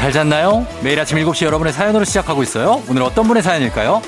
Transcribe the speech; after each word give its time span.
잘 0.00 0.12
잤나요? 0.12 0.66
매일 0.82 0.98
아침 0.98 1.18
7시 1.18 1.44
여러분의 1.44 1.74
사연으로 1.74 2.06
시작하고 2.06 2.42
있어요. 2.42 2.82
오늘 2.88 3.02
어떤 3.02 3.28
분의 3.28 3.42
사연일까요? 3.42 4.00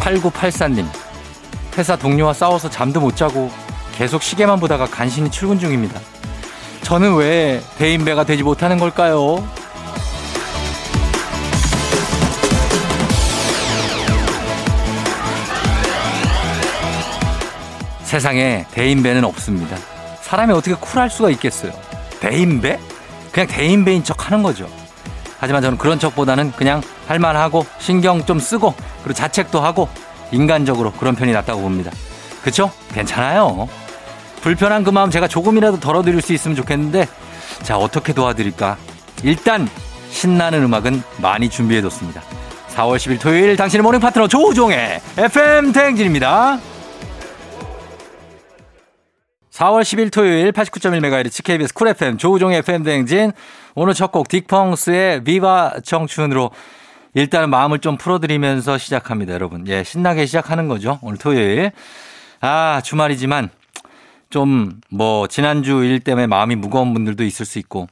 8984님. 0.00 0.88
회사 1.78 1.94
동료와 1.94 2.32
싸워서 2.32 2.68
잠도 2.68 2.98
못 2.98 3.14
자고 3.14 3.48
계속 3.94 4.24
시계만 4.24 4.58
보다가 4.58 4.86
간신히 4.86 5.30
출근 5.30 5.60
중입니다. 5.60 6.00
저는 6.82 7.14
왜 7.14 7.62
대인배가 7.78 8.24
되지 8.24 8.42
못하는 8.42 8.80
걸까요? 8.80 9.61
세상에 18.12 18.66
대인배는 18.72 19.24
없습니다. 19.24 19.74
사람이 20.20 20.52
어떻게 20.52 20.74
쿨할 20.74 21.08
수가 21.08 21.30
있겠어요? 21.30 21.72
대인배? 22.20 22.78
그냥 23.32 23.46
대인배인 23.46 24.04
척 24.04 24.26
하는 24.26 24.42
거죠. 24.42 24.68
하지만 25.38 25.62
저는 25.62 25.78
그런 25.78 25.98
척보다는 25.98 26.52
그냥 26.52 26.82
할만하고 27.08 27.64
신경 27.78 28.22
좀 28.26 28.38
쓰고 28.38 28.74
그리고 29.02 29.14
자책도 29.14 29.62
하고 29.62 29.88
인간적으로 30.30 30.92
그런 30.92 31.14
편이 31.14 31.32
낫다고 31.32 31.62
봅니다. 31.62 31.90
그쵸? 32.44 32.70
괜찮아요. 32.92 33.66
불편한 34.42 34.84
그 34.84 34.90
마음 34.90 35.10
제가 35.10 35.26
조금이라도 35.26 35.80
덜어드릴 35.80 36.20
수 36.20 36.34
있으면 36.34 36.54
좋겠는데 36.54 37.08
자 37.62 37.78
어떻게 37.78 38.12
도와드릴까? 38.12 38.76
일단 39.22 39.66
신나는 40.10 40.62
음악은 40.64 41.02
많이 41.16 41.48
준비해뒀습니다. 41.48 42.20
4월 42.74 42.96
10일 42.96 43.20
토요일 43.20 43.56
당신의 43.56 43.82
morning 43.82 44.00
파트너 44.00 44.28
조우종의 44.28 45.00
FM 45.16 45.72
대행진입니다. 45.72 46.58
4월 49.62 49.82
10일 49.82 50.12
토요일 50.12 50.50
89.1MHz 50.50 51.44
KBS 51.44 51.72
쿨 51.72 51.86
FM 51.86 52.18
조우종의 52.18 52.58
FM 52.58 52.82
대행진. 52.82 53.30
오늘 53.76 53.94
첫 53.94 54.10
곡 54.10 54.26
딕펑스의 54.26 55.24
비바 55.24 55.74
청춘으로 55.84 56.50
일단 57.14 57.48
마음을 57.48 57.78
좀 57.78 57.96
풀어드리면서 57.96 58.76
시작합니다 58.76 59.34
여러분. 59.34 59.68
예 59.68 59.84
신나게 59.84 60.26
시작하는 60.26 60.66
거죠 60.66 60.98
오늘 61.00 61.16
토요일. 61.16 61.70
아 62.40 62.80
주말이지만 62.82 63.50
좀 64.30 64.80
뭐 64.90 65.28
지난주 65.28 65.84
일 65.84 66.00
때문에 66.00 66.26
마음이 66.26 66.56
무거운 66.56 66.92
분들도 66.92 67.22
있을 67.22 67.46
수 67.46 67.60
있고 67.60 67.86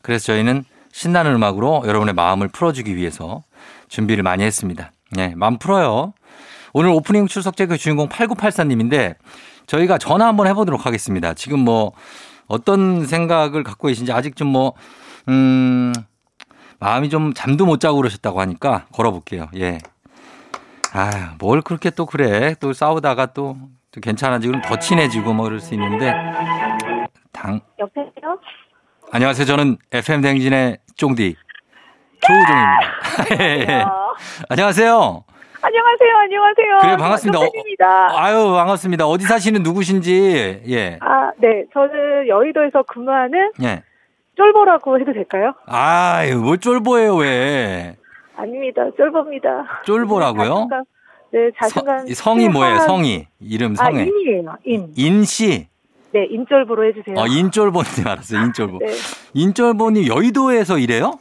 그래서 0.00 0.24
저희는 0.24 0.64
신나는 0.90 1.34
음악으로 1.34 1.82
여러분의 1.86 2.14
마음을 2.14 2.48
풀어주기 2.48 2.96
위해서 2.96 3.42
준비를 3.88 4.22
많이 4.22 4.42
했습니다. 4.42 4.90
예 5.18 5.34
마음 5.36 5.58
풀어요. 5.58 6.14
오늘 6.72 6.88
오프닝 6.88 7.26
출석제 7.26 7.66
그 7.66 7.76
주인공 7.76 8.08
8984님인데 8.08 9.16
저희가 9.70 9.98
전화 9.98 10.26
한번 10.26 10.48
해보도록 10.48 10.84
하겠습니다. 10.84 11.32
지금 11.34 11.60
뭐 11.60 11.92
어떤 12.48 13.06
생각을 13.06 13.62
갖고 13.62 13.86
계신지 13.86 14.10
아직 14.12 14.34
좀 14.34 14.48
뭐, 14.48 14.72
음, 15.28 15.92
마음이 16.80 17.08
좀 17.08 17.32
잠도 17.34 17.66
못 17.66 17.78
자고 17.78 17.98
그러셨다고 17.98 18.40
하니까 18.40 18.86
걸어볼게요. 18.92 19.46
예. 19.56 19.78
아, 20.92 21.36
뭘 21.38 21.62
그렇게 21.62 21.90
또 21.90 22.04
그래. 22.04 22.56
또 22.58 22.72
싸우다가 22.72 23.26
또, 23.26 23.56
또 23.92 24.00
괜찮아지고 24.00 24.60
더 24.62 24.76
친해지고 24.76 25.34
뭐 25.34 25.44
그럴 25.44 25.60
수 25.60 25.74
있는데. 25.74 26.12
당. 27.30 27.60
여보세요? 27.78 28.10
안녕하세요. 29.12 29.46
저는 29.46 29.76
FM 29.92 30.20
댕진의 30.20 30.78
쫑디 30.96 31.36
조우종입니다. 32.26 32.80
예. 33.70 33.84
안녕하세요. 34.48 35.24
안녕하세요, 35.62 36.16
안녕하세요. 36.22 36.78
그래 36.80 36.96
반갑습니다. 36.96 37.38
어, 37.38 37.50
입니다 37.54 38.08
아유 38.18 38.52
반갑습니다. 38.52 39.06
어디 39.06 39.24
사시는 39.24 39.62
누구신지 39.62 40.62
예. 40.68 40.98
아, 41.00 41.30
네, 41.38 41.64
저는 41.74 42.28
여의도에서 42.28 42.82
근무하는 42.84 43.52
예. 43.62 43.82
쫄보라고 44.36 44.98
해도 45.00 45.12
될까요? 45.12 45.52
아유 45.66 46.38
뭘 46.40 46.58
쫄보예요 46.58 47.16
왜? 47.16 47.96
아닙니다, 48.36 48.82
쫄보입니다. 48.96 49.82
쫄보라고요? 49.84 50.44
자신감, 50.48 50.84
네, 51.32 51.50
자신감. 51.60 52.06
서, 52.06 52.14
성이 52.14 52.48
뭐예요? 52.48 52.78
성이 52.78 53.26
이름 53.40 53.72
아, 53.78 53.84
성에 53.84 54.04
인이에요, 54.04 54.56
인. 54.64 54.92
인 54.96 55.24
씨. 55.24 55.68
네, 56.12 56.24
인쫄보로 56.30 56.86
해주세요. 56.86 57.16
어 57.18 57.26
인쫄보님 57.26 58.06
알았어요. 58.06 58.40
인쫄보. 58.46 58.78
네. 58.78 58.86
인쫄보님 59.34 60.06
여의도에서 60.08 60.78
일해요? 60.78 61.18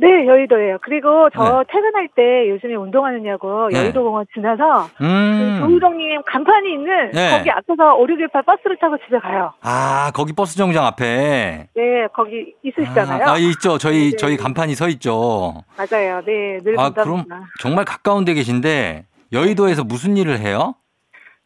네, 0.00 0.26
여의도예요. 0.28 0.78
그리고 0.82 1.28
저 1.34 1.42
네. 1.42 1.72
퇴근할 1.72 2.08
때 2.14 2.48
요즘에 2.50 2.76
운동하느냐고 2.76 3.68
네. 3.72 3.78
여의도 3.80 4.04
공원 4.04 4.24
지나서 4.32 4.86
음. 5.00 5.56
조우종님 5.60 6.22
간판이 6.24 6.72
있는 6.72 7.10
네. 7.10 7.36
거기 7.36 7.50
앞에서 7.50 7.96
5 7.96 8.06
6 8.08 8.20
1 8.20 8.28
8 8.28 8.42
버스를 8.44 8.76
타고 8.78 8.96
집에 9.04 9.18
가요. 9.18 9.52
아 9.60 10.12
거기 10.14 10.32
버스 10.32 10.56
정류장 10.56 10.86
앞에. 10.86 11.68
네, 11.74 12.06
거기 12.14 12.54
있으시잖아요. 12.62 13.26
아, 13.26 13.32
아, 13.32 13.36
있죠. 13.38 13.76
저희 13.78 14.12
네. 14.12 14.16
저희 14.16 14.36
간판이 14.36 14.76
서 14.76 14.88
있죠. 14.88 15.64
맞아요. 15.76 16.22
네, 16.24 16.58
늘 16.62 16.78
아 16.78 16.90
그럼. 16.90 17.24
정말 17.60 17.84
가까운 17.84 18.24
데 18.24 18.34
계신데 18.34 19.04
여의도에서 19.32 19.82
무슨 19.82 20.16
일을 20.16 20.38
해요? 20.38 20.76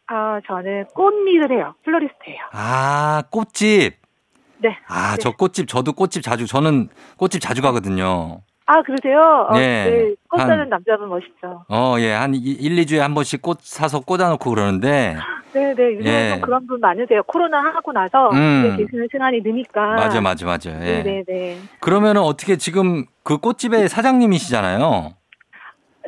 아, 0.09 0.41
저는 0.47 0.85
꽃 0.95 1.11
일을 1.27 1.53
해요. 1.53 1.75
플로리스트예요. 1.85 2.39
아 2.53 3.23
꽃집. 3.31 4.02
네. 4.63 4.77
아 4.89 5.13
네. 5.13 5.19
저 5.21 5.33
꽃집 5.33 5.69
저도 5.69 5.93
꽃집 5.93 6.23
자주 6.23 6.47
저는 6.47 6.89
꽃집 7.17 7.41
자주 7.41 7.61
가거든요. 7.63 8.41
아, 8.65 8.81
그러세요? 8.83 9.47
어, 9.51 9.55
네. 9.59 9.91
네. 9.91 10.15
꽃 10.31 10.41
한- 10.41 10.47
사는 10.49 10.69
남자분 10.69 11.09
멋있죠. 11.09 11.65
어, 11.69 11.97
예. 11.99 12.13
한 12.13 12.33
1, 12.35 12.41
2주에 12.77 12.99
한 12.99 13.13
번씩 13.13 13.43
꽃 13.43 13.59
사서 13.61 14.01
꽂아놓고 14.01 14.49
그러는데. 14.49 15.17
네, 15.53 15.75
네. 15.75 15.95
요즘 15.97 16.07
예. 16.07 16.31
좀 16.31 16.41
그런 16.43 16.67
분 16.69 16.81
많으세요. 16.81 17.23
코로나 17.25 17.59
하고 17.59 17.93
나서 17.93 18.31
음. 18.31 18.77
계시는 18.79 19.09
시간이 19.11 19.41
느니까. 19.43 19.81
맞아, 19.97 20.21
맞아, 20.21 20.47
맞아. 20.47 20.71
예. 20.71 21.03
네, 21.03 21.03
네, 21.03 21.25
네. 21.27 21.59
그러면 21.81 22.17
은 22.17 22.23
어떻게 22.23 22.57
지금 22.57 23.05
그 23.25 23.39
꽃집의 23.39 23.89
사장님이시잖아요. 23.89 25.13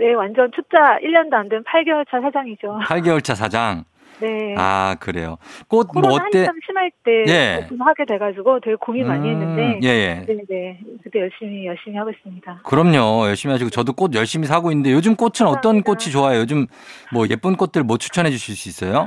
네, 0.01 0.13
완전 0.15 0.51
투자 0.53 0.99
1년도 1.03 1.35
안 1.35 1.49
된 1.49 1.63
8개월 1.65 2.05
차 2.11 2.21
사장이죠. 2.21 2.79
8개월 2.87 3.23
차 3.23 3.35
사장. 3.35 3.85
네. 4.21 4.55
아, 4.57 4.97
그래요. 5.01 5.37
꽃 5.69 5.89
뭐 5.95 6.13
어때? 6.13 6.39
한참 6.39 6.57
심할 6.67 6.91
때 7.05 7.25
예. 7.29 7.65
오픈하게 7.65 8.05
돼가지고 8.07 8.61
되게 8.61 8.77
고민 8.81 9.07
많이 9.07 9.29
음, 9.29 9.33
했는데. 9.33 9.81
예, 9.83 9.89
예. 9.89 10.25
네, 10.27 10.37
네. 10.49 10.81
그때 11.03 11.21
열심히 11.21 11.67
열심히 11.67 11.97
하고 11.97 12.11
있습니다. 12.11 12.61
그럼요. 12.65 13.27
열심히 13.29 13.53
하시고 13.53 13.71
저도 13.71 13.93
꽃 13.93 14.15
열심히 14.15 14.47
사고 14.47 14.71
있는데 14.71 14.93
요즘 14.93 15.17
꽃은 15.17 15.47
어떤 15.49 15.83
감사합니다. 15.83 15.85
꽃이 15.93 16.11
좋아요? 16.13 16.41
요즘 16.41 16.67
뭐 17.13 17.27
예쁜 17.29 17.57
꽃들 17.57 17.83
뭐 17.83 17.99
추천해 17.99 18.31
주실 18.31 18.55
수 18.57 18.69
있어요? 18.69 19.07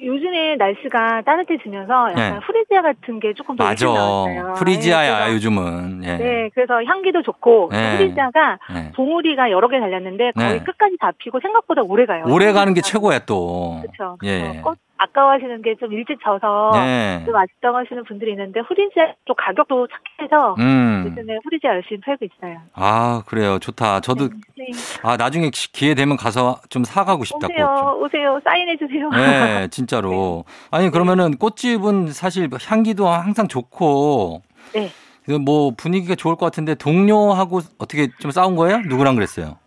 요즘에 0.00 0.56
날씨가 0.56 1.22
따뜻해지면서 1.22 2.10
약간 2.10 2.34
네. 2.34 2.38
후리지아 2.46 2.82
같은 2.82 3.20
게 3.20 3.34
조금 3.34 3.56
더 3.56 3.64
맞아. 3.64 3.86
나왔어요. 3.86 4.54
프리지아야, 4.54 5.26
네, 5.26 5.34
요즘은. 5.34 6.02
예. 6.04 6.16
네, 6.16 6.50
그래서 6.54 6.82
향기도 6.84 7.22
좋고 7.22 7.70
네. 7.72 7.96
후리지아가 7.96 8.58
예. 8.74 8.92
봉우리가 8.92 9.50
여러 9.50 9.68
개 9.68 9.80
달렸는데 9.80 10.32
거의 10.32 10.52
네. 10.58 10.64
끝까지 10.64 10.96
다 11.00 11.12
피고 11.18 11.40
생각보다 11.40 11.82
오래 11.82 12.06
가요. 12.06 12.24
오래 12.28 12.52
가는 12.52 12.74
게 12.74 12.80
최고야 12.80 13.20
또. 13.20 13.80
그렇죠. 13.82 14.18
예. 14.24 14.60
꽃 14.62 14.78
아까워하시는 14.98 15.62
게 15.62 15.74
좀 15.78 15.92
일찍 15.92 16.18
져서 16.24 16.70
네. 16.74 17.22
좀 17.24 17.36
아쉽다고 17.36 17.76
하시는 17.76 18.02
분들이 18.04 18.32
있는데 18.32 18.60
후리지아 18.60 19.04
또 19.26 19.34
가격도 19.34 19.86
착해서 20.18 20.56
음. 20.58 21.04
요즘에 21.06 21.38
후리지아 21.44 21.70
열심히 21.70 22.00
팔고 22.00 22.24
있어요. 22.24 22.58
아, 22.74 23.22
그래요. 23.26 23.58
좋다. 23.58 24.00
저도 24.00 24.28
네. 24.56 24.66
아, 25.02 25.16
나중에 25.16 25.50
기- 25.50 25.70
기회 25.72 25.94
되면 25.94 26.16
가서 26.16 26.60
좀 26.68 26.82
사가고 26.84 27.24
싶다. 27.24 27.46
오세요, 27.46 27.98
오세요, 28.00 28.40
사인해 28.44 28.76
주세요. 28.76 29.08
네, 29.10 29.68
진짜로. 29.70 30.44
아니, 30.70 30.90
그러면은 30.90 31.36
꽃집은 31.36 32.08
사실 32.12 32.48
향기도 32.66 33.06
항상 33.08 33.46
좋고, 33.46 34.42
네. 34.74 34.90
그뭐 35.26 35.72
분위기가 35.76 36.14
좋을 36.14 36.36
것 36.36 36.46
같은데 36.46 36.74
동료하고 36.74 37.60
어떻게 37.78 38.08
좀 38.18 38.30
싸운 38.30 38.56
거예요? 38.56 38.78
누구랑 38.88 39.14
그랬어요? 39.14 39.58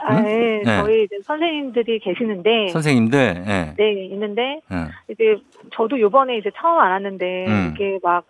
아, 0.00 0.20
네. 0.20 0.62
네. 0.64 0.80
저희 0.80 1.04
이제 1.04 1.18
선생님들이 1.24 1.98
계시는데 2.00 2.68
선생님들, 2.68 3.44
예. 3.46 3.74
네 3.76 4.06
있는데 4.06 4.60
예. 4.72 5.12
이제 5.12 5.36
저도 5.72 6.00
요번에 6.00 6.36
이제 6.36 6.50
처음 6.56 6.78
알았는데 6.78 7.46
음. 7.46 7.72
이게 7.74 7.98
막 8.02 8.26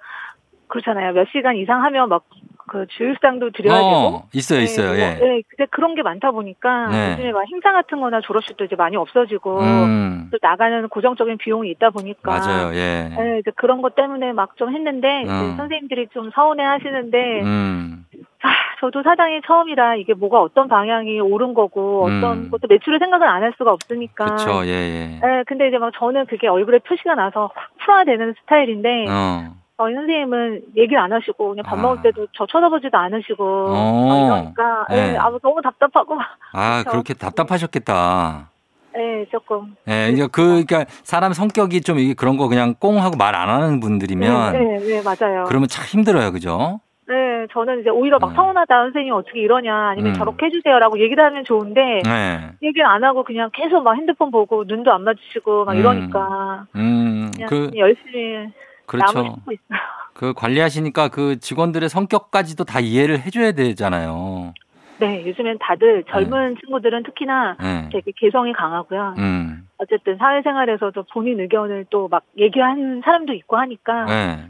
그렇잖아요. 0.68 1.12
몇 1.12 1.26
시간 1.32 1.56
이상 1.56 1.84
하면 1.84 2.08
막 2.08 2.24
그 2.66 2.86
주일상도 2.88 3.50
드려야 3.50 3.76
되고. 3.76 3.90
어, 3.90 4.28
있어요, 4.32 4.60
있어요, 4.60 4.92
네, 4.92 4.98
예. 4.98 5.18
뭐, 5.18 5.28
네, 5.28 5.42
근데 5.48 5.66
그런 5.70 5.94
게 5.94 6.02
많다 6.02 6.30
보니까 6.30 6.88
네. 6.88 7.12
요즘에 7.12 7.32
막 7.32 7.44
행사 7.52 7.72
같은 7.72 8.00
거나 8.00 8.20
졸업식도 8.22 8.64
이제 8.64 8.76
많이 8.76 8.96
없어지고 8.96 9.60
음, 9.60 10.28
또 10.30 10.38
나가는 10.40 10.88
고정적인 10.88 11.38
비용이 11.38 11.70
있다 11.72 11.90
보니까 11.90 12.30
맞아요, 12.30 12.74
예. 12.74 13.10
네, 13.16 13.38
이제 13.40 13.50
그런 13.56 13.82
것 13.82 13.94
때문에 13.94 14.32
막 14.32 14.54
좀 14.56 14.72
했는데 14.72 15.24
음. 15.24 15.54
선생님들이 15.56 16.06
좀 16.12 16.30
서운해 16.32 16.62
하시는데 16.62 17.40
음, 17.42 18.04
아, 18.42 18.50
저도 18.80 19.02
사장이 19.02 19.40
처음이라 19.44 19.96
이게 19.96 20.14
뭐가 20.14 20.40
어떤 20.40 20.68
방향이 20.68 21.18
옳은 21.18 21.54
거고 21.54 22.06
음. 22.06 22.18
어떤 22.18 22.50
것도 22.50 22.68
매출을 22.68 23.00
생각을 23.00 23.26
안할 23.26 23.52
수가 23.58 23.72
없으니까 23.72 24.26
그쵸, 24.26 24.64
예, 24.64 24.70
예. 24.70 25.06
네, 25.20 25.42
근데 25.46 25.66
이제 25.66 25.78
막 25.78 25.92
저는 25.98 26.26
그게 26.26 26.46
얼굴에 26.46 26.78
표시가 26.78 27.16
나서 27.16 27.50
확 27.52 27.70
풀어야 27.78 28.04
되는 28.04 28.32
스타일인데 28.42 29.06
어, 29.08 29.54
저희 29.76 29.94
선생님은 29.94 30.62
얘기를 30.76 30.98
안 30.98 31.12
하시고 31.12 31.50
그냥 31.50 31.64
밥 31.64 31.78
아. 31.78 31.82
먹을 31.82 32.02
때도 32.02 32.28
저 32.32 32.46
쳐다보지도 32.46 32.96
않으시고 32.96 33.44
어. 33.68 34.06
막 34.08 34.36
이러니까 34.36 34.86
네. 34.90 35.14
예, 35.14 35.16
아, 35.16 35.30
너무 35.42 35.60
답답하고 35.62 36.16
아, 36.52 36.80
그렇죠. 36.82 36.90
그렇게 36.90 37.14
답답하셨겠다. 37.14 38.50
예, 38.96 39.26
조금 39.32 39.74
예, 39.88 40.10
이제 40.10 40.28
그, 40.30 40.64
그러니까 40.64 40.84
사람 41.02 41.32
성격이 41.32 41.80
좀 41.80 41.98
이게 41.98 42.14
그런 42.14 42.36
거 42.36 42.46
그냥 42.46 42.74
꽁 42.78 43.02
하고 43.02 43.16
말 43.16 43.34
안 43.34 43.48
하는 43.48 43.80
분들이면 43.80 44.52
네, 44.52 44.58
네, 44.58 44.78
네, 44.78 45.02
맞아요. 45.02 45.44
그러면 45.48 45.66
참 45.68 45.84
힘들어요. 45.84 46.30
그죠? 46.30 46.78
네, 47.08 47.46
저는 47.52 47.80
이제 47.80 47.90
오히려 47.90 48.18
막 48.20 48.30
음. 48.30 48.34
서운하다 48.36 48.66
선생님 48.84 49.12
어떻게 49.12 49.40
이러냐 49.40 49.88
아니면 49.88 50.12
음. 50.12 50.14
저렇게 50.14 50.46
해주세요라고 50.46 51.00
얘기를 51.00 51.22
하면 51.24 51.44
좋은데 51.44 51.80
네. 52.04 52.50
얘기를 52.62 52.86
안 52.86 53.02
하고 53.02 53.24
그냥 53.24 53.50
계속 53.52 53.82
막 53.82 53.96
핸드폰 53.96 54.30
보고 54.30 54.62
눈도 54.64 54.92
안 54.92 55.02
마주치고 55.02 55.64
막 55.64 55.72
음. 55.72 55.78
이러니까 55.80 56.66
음, 56.76 57.32
그냥 57.34 57.48
그, 57.48 57.70
열심히 57.76 58.48
그렇죠. 58.86 59.36
그 60.14 60.32
관리하시니까 60.32 61.08
그 61.08 61.38
직원들의 61.40 61.88
성격까지도 61.88 62.64
다 62.64 62.80
이해를 62.80 63.20
해줘야 63.20 63.52
되잖아요. 63.52 64.54
네, 65.00 65.26
요즘엔 65.26 65.58
다들 65.60 66.04
젊은 66.08 66.56
친구들은 66.60 67.02
특히나 67.02 67.56
네. 67.60 67.88
되게 67.92 68.12
개성이 68.16 68.52
강하고요. 68.52 69.14
음, 69.18 69.68
어쨌든 69.78 70.16
사회생활에서도 70.18 71.02
본인 71.12 71.40
의견을 71.40 71.86
또 71.90 72.06
막 72.08 72.22
얘기하는 72.38 73.02
사람도 73.04 73.32
있고 73.32 73.56
하니까 73.56 74.04
네. 74.04 74.48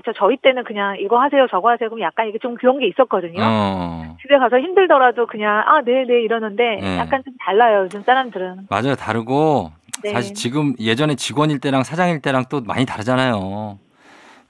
그렇죠. 0.00 0.12
저희 0.16 0.36
때는 0.36 0.64
그냥 0.64 0.96
이거 1.00 1.20
하세요, 1.20 1.46
저거 1.50 1.70
하세요. 1.70 1.88
그럼 1.88 2.00
약간 2.02 2.28
이게 2.28 2.38
좀 2.38 2.54
그런 2.54 2.78
게 2.78 2.86
있었거든요. 2.86 3.42
어, 3.42 4.16
집에 4.22 4.38
가서 4.38 4.58
힘들더라도 4.58 5.26
그냥 5.26 5.62
아, 5.66 5.80
네, 5.82 6.04
네 6.04 6.22
이러는데 6.22 6.80
네. 6.80 6.98
약간 6.98 7.22
좀 7.24 7.34
달라요. 7.40 7.82
요즘 7.84 8.02
사람들은. 8.02 8.68
맞아요. 8.70 8.94
다르고 8.94 9.72
네. 10.02 10.12
사실 10.12 10.34
지금 10.34 10.74
예전에 10.78 11.14
직원일 11.16 11.58
때랑 11.58 11.82
사장일 11.82 12.22
때랑 12.22 12.44
또 12.50 12.60
많이 12.60 12.86
다르잖아요. 12.86 13.78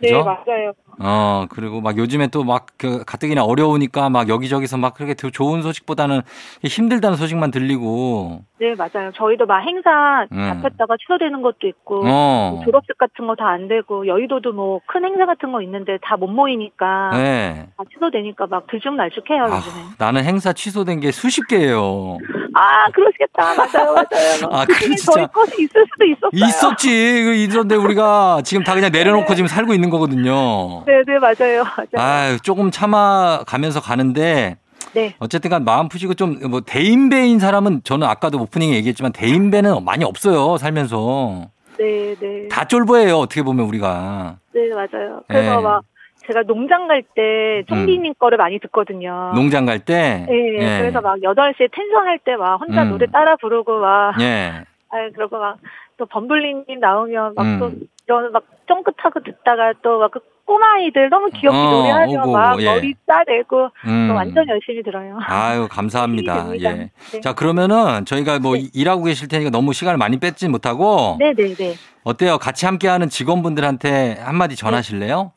네, 0.00 0.08
그죠? 0.08 0.24
맞아요. 0.24 0.72
어, 1.00 1.46
그리고 1.50 1.80
막 1.80 1.96
요즘에 1.96 2.26
또 2.28 2.42
막 2.44 2.66
그 2.78 3.04
가뜩이나 3.04 3.44
어려우니까 3.44 4.08
막 4.08 4.28
여기저기서 4.28 4.76
막 4.78 4.94
그렇게 4.94 5.14
더 5.14 5.30
좋은 5.30 5.62
소식보다는 5.62 6.22
힘들다는 6.62 7.16
소식만 7.16 7.50
들리고, 7.50 8.42
네, 8.60 8.74
맞아요. 8.76 9.10
저희도 9.14 9.46
막 9.46 9.60
행사 9.60 10.26
음. 10.32 10.46
잡혔다가 10.62 10.96
취소되는 11.00 11.42
것도 11.42 11.66
있고 11.68 12.02
어, 12.06 12.50
뭐 12.54 12.64
졸업식 12.64 12.96
같은 12.98 13.26
거 13.26 13.34
다 13.34 13.48
안 13.48 13.68
되고 13.68 14.06
여의도도 14.06 14.52
뭐 14.52 14.80
큰 14.86 15.04
행사 15.04 15.26
같은 15.26 15.52
거 15.52 15.62
있는데 15.62 15.98
다 16.02 16.16
못 16.16 16.26
모이니까 16.28 17.10
네. 17.12 17.68
다 17.76 17.84
취소되니까 17.92 18.46
막 18.48 18.66
들쭉날쭉해요 18.68 19.42
아, 19.44 19.56
요즘에. 19.56 19.74
나는 19.98 20.24
행사 20.24 20.52
취소된 20.52 21.00
게 21.00 21.10
수십 21.12 21.46
개예요. 21.48 22.18
아 22.54 22.90
그러시겠다 22.92 23.54
맞아요 23.54 23.94
맞아요. 23.94 24.04
아, 24.50 24.64
그 24.66 24.74
진짜. 24.74 25.12
저희 25.12 25.26
것이 25.28 25.62
있을 25.62 25.84
수도 25.92 26.04
있었어요. 26.04 26.30
있었지. 26.48 26.88
그 27.24 27.34
있었는데 27.34 27.76
우리가 27.76 28.42
지금 28.44 28.64
다 28.64 28.74
그냥 28.74 28.90
내려놓고 28.92 29.34
지금 29.34 29.46
살고 29.48 29.74
있는 29.74 29.90
거거든요. 29.90 30.84
네 30.88 31.02
네 31.06 31.18
맞아요 31.18 31.64
맞아요. 31.76 31.96
아유, 31.96 32.38
조금 32.42 32.70
참아가면서 32.70 33.80
가는데 33.80 34.56
네 34.94 35.14
어쨌든 35.18 35.50
간 35.50 35.64
마음 35.64 35.88
푸시고 35.88 36.14
좀 36.14 36.38
뭐 36.48 36.60
대인배인 36.62 37.38
사람은 37.38 37.82
저는 37.84 38.06
아까도 38.06 38.40
오프닝에 38.40 38.74
얘기했지만 38.76 39.12
대인배는 39.12 39.84
많이 39.84 40.04
없어요. 40.04 40.56
살면서. 40.56 41.48
네, 41.78 42.14
네. 42.18 42.48
다 42.48 42.64
쫄보예요. 42.66 43.18
어떻게 43.18 43.42
보면 43.42 43.66
우리가. 43.66 44.36
네, 44.54 44.68
맞아요. 44.74 45.22
그래서 45.28 45.56
네. 45.56 45.62
막 45.62 45.82
제가 46.26 46.42
농장 46.42 46.88
갈 46.88 47.02
때 47.14 47.62
총리님 47.68 48.14
거를 48.18 48.36
많이 48.38 48.58
듣거든요. 48.60 49.30
농장 49.34 49.64
갈 49.66 49.78
때. 49.78 50.24
아. 50.28 50.30
네, 50.30 50.54
예. 50.58 50.78
그래서 50.80 51.00
막 51.00 51.16
8시에 51.22 51.70
텐션 51.70 52.06
할 52.06 52.18
때 52.24 52.34
막 52.36 52.60
혼자 52.60 52.82
음. 52.82 52.90
노래 52.90 53.06
따라 53.06 53.36
부르고 53.36 53.78
막, 53.78 54.20
예. 54.20 54.64
아 54.90 54.96
그러고 55.14 55.38
막 55.38 55.58
또 55.98 56.06
범블리님 56.06 56.80
나오면 56.80 57.34
막또 57.34 57.66
음. 57.66 57.80
이런 58.06 58.32
막 58.32 58.44
쫑긋하고 58.66 59.22
듣다가 59.22 59.72
또 59.82 59.98
막 59.98 60.10
그 60.10 60.20
꼬마아이들 60.48 61.10
너무 61.10 61.28
귀엽게 61.28 61.58
어, 61.58 61.70
노래하면 61.70 62.20
오고, 62.22 62.32
막 62.32 62.58
예. 62.62 62.64
머리 62.64 62.94
싸대고 63.06 63.68
음. 63.86 64.08
또 64.08 64.14
완전 64.14 64.48
열심히 64.48 64.82
들어요. 64.82 65.18
아유, 65.26 65.68
감사합니다. 65.70 66.52
예. 66.64 66.90
네. 67.12 67.20
자, 67.20 67.34
그러면은 67.34 68.06
저희가 68.06 68.38
뭐 68.38 68.54
네. 68.56 68.62
일하고 68.72 69.02
계실 69.04 69.28
테니까 69.28 69.50
너무 69.50 69.74
시간을 69.74 69.98
많이 69.98 70.18
뺏지 70.18 70.48
못하고 70.48 71.18
네네네. 71.18 71.74
어때요? 72.04 72.38
같이 72.38 72.64
함께 72.64 72.88
하는 72.88 73.10
직원분들한테 73.10 74.16
한마디 74.20 74.56
전하실래요? 74.56 75.32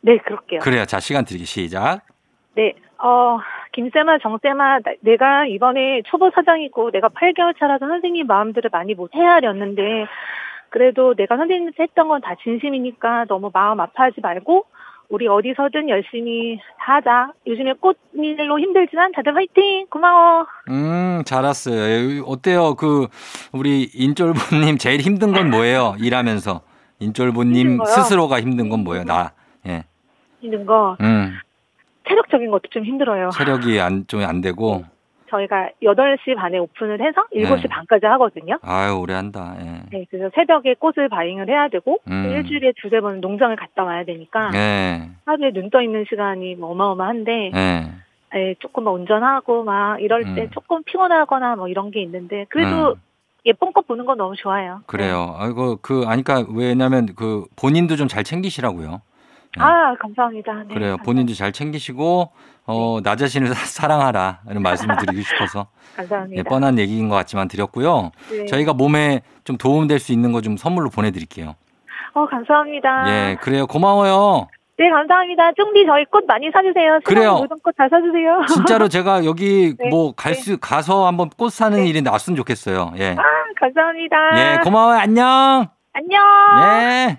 네, 0.00 0.18
그럴게요. 0.18 0.58
그래요. 0.58 0.86
자, 0.86 0.98
시간 0.98 1.24
드리기 1.24 1.44
시작. 1.44 2.00
네, 2.56 2.74
어, 2.98 3.38
김쌤아, 3.72 4.18
정쌤아, 4.18 4.78
나- 4.80 4.92
내가 5.00 5.46
이번에 5.46 6.02
초보 6.06 6.30
사장이고 6.34 6.90
내가 6.90 7.08
8개월 7.08 7.58
차라서 7.58 7.86
선생님 7.86 8.26
마음들을 8.26 8.70
많이 8.72 8.94
못 8.94 9.14
헤아렸는데, 9.14 10.06
그래도 10.70 11.14
내가 11.14 11.36
선생님한테 11.36 11.82
했던 11.82 12.08
건 12.08 12.20
다 12.20 12.34
진심이니까 12.42 13.26
너무 13.28 13.50
마음 13.52 13.80
아파하지 13.80 14.20
말고, 14.22 14.66
우리 15.08 15.26
어디서든 15.28 15.90
열심히 15.90 16.58
다 16.78 16.94
하자. 16.96 17.32
요즘에 17.46 17.74
꽃일로 17.80 18.58
힘들지만 18.58 19.12
다들 19.12 19.36
화이팅! 19.36 19.86
고마워! 19.90 20.46
음, 20.70 21.22
잘 21.26 21.44
왔어요. 21.44 21.76
예, 21.76 22.20
어때요? 22.24 22.74
그, 22.76 23.08
우리 23.52 23.90
인쫄보님 23.92 24.78
제일 24.78 25.00
힘든 25.00 25.32
건 25.32 25.50
뭐예요? 25.50 25.96
일하면서. 25.98 26.62
인쫄보님 27.00 27.54
힘든 27.54 27.76
거요? 27.78 27.86
스스로가 27.94 28.40
힘든 28.40 28.70
건 28.70 28.84
뭐예요? 28.84 29.04
나. 29.04 29.32
예. 29.66 29.84
힘든 30.40 30.64
거, 30.64 30.96
음, 31.02 31.34
체력적인 32.12 32.50
것도 32.50 32.62
좀 32.70 32.84
힘들어요. 32.84 33.30
체력이 33.30 33.80
안, 33.80 34.04
좀 34.06 34.22
안 34.22 34.40
되고. 34.40 34.84
저희가 35.30 35.70
8시 35.82 36.36
반에 36.36 36.58
오픈을 36.58 37.00
해서 37.00 37.22
7시 37.34 37.62
네. 37.62 37.68
반까지 37.68 38.04
하거든요. 38.04 38.58
아유, 38.60 38.98
오래 38.98 39.14
한다. 39.14 39.56
예. 39.60 39.80
네, 39.90 40.04
그래서 40.10 40.30
새벽에 40.34 40.74
꽃을 40.74 41.08
바잉을 41.08 41.48
해야 41.48 41.68
되고, 41.68 41.98
음. 42.10 42.26
일주일에 42.30 42.72
두세 42.82 43.00
번 43.00 43.22
농장을 43.22 43.56
갔다 43.56 43.82
와야 43.84 44.04
되니까, 44.04 44.50
예. 44.54 45.08
하루에 45.24 45.52
눈 45.52 45.70
떠 45.70 45.80
있는 45.80 46.04
시간이 46.06 46.56
뭐 46.56 46.72
어마어마한데, 46.72 47.52
예. 47.54 47.92
예, 48.34 48.54
조금 48.58 48.84
막 48.84 48.90
운전하고 48.92 49.64
막 49.64 50.02
이럴 50.02 50.22
때 50.34 50.42
음. 50.42 50.50
조금 50.52 50.82
피곤하거나 50.84 51.56
뭐 51.56 51.66
이런 51.68 51.90
게 51.90 52.02
있는데, 52.02 52.44
그래도 52.50 52.90
음. 52.90 52.94
예쁜 53.46 53.72
꽃 53.72 53.86
보는 53.86 54.04
건 54.04 54.18
너무 54.18 54.36
좋아요. 54.36 54.82
그래요. 54.86 55.34
아이고, 55.38 55.78
그, 55.80 56.04
아니까, 56.06 56.44
왜냐면 56.54 57.06
그, 57.16 57.44
본인도 57.56 57.96
좀 57.96 58.06
잘 58.06 58.22
챙기시라고요. 58.22 59.00
네. 59.56 59.62
아, 59.62 59.94
감사합니다. 60.00 60.64
네, 60.68 60.74
그래요. 60.74 60.96
본인도 61.04 61.34
잘 61.34 61.52
챙기시고, 61.52 62.30
어, 62.66 62.98
나 63.02 63.16
자신을 63.16 63.48
사- 63.48 63.66
사랑하라. 63.82 64.40
이런 64.50 64.62
말씀을 64.62 64.96
드리고 64.96 65.22
싶어서. 65.22 65.66
감사합니다. 65.96 66.38
예, 66.38 66.42
뻔한 66.42 66.78
얘기인 66.78 67.08
것 67.08 67.16
같지만 67.16 67.48
드렸고요. 67.48 68.12
네. 68.30 68.46
저희가 68.46 68.72
몸에 68.72 69.20
좀 69.44 69.58
도움될 69.58 69.98
수 69.98 70.12
있는 70.12 70.32
거 70.32 70.40
좀 70.40 70.56
선물로 70.56 70.88
보내드릴게요. 70.90 71.54
어, 72.14 72.26
감사합니다. 72.26 73.04
예, 73.08 73.36
그래요. 73.40 73.66
고마워요. 73.66 74.48
네, 74.78 74.88
감사합니다. 74.90 75.52
쫑디 75.52 75.84
저희 75.86 76.04
꽃 76.06 76.24
많이 76.26 76.50
사주세요. 76.50 77.00
그래요. 77.04 77.34
모든 77.34 77.58
꽃 77.62 77.74
다 77.76 77.88
사주세요. 77.90 78.40
진짜로 78.48 78.88
제가 78.88 79.24
여기 79.26 79.74
네, 79.78 79.88
뭐 79.90 80.12
갈 80.12 80.34
수, 80.34 80.58
가서 80.58 81.06
한번 81.06 81.28
꽃 81.28 81.50
사는 81.52 81.76
네. 81.78 81.86
일이 81.86 82.00
났으면 82.02 82.36
좋겠어요. 82.36 82.92
예. 82.96 83.10
아, 83.18 83.22
감사합니다. 83.60 84.16
예, 84.36 84.58
고마워요. 84.64 84.98
안녕. 84.98 85.66
안녕. 85.92 86.22
예. 86.80 87.18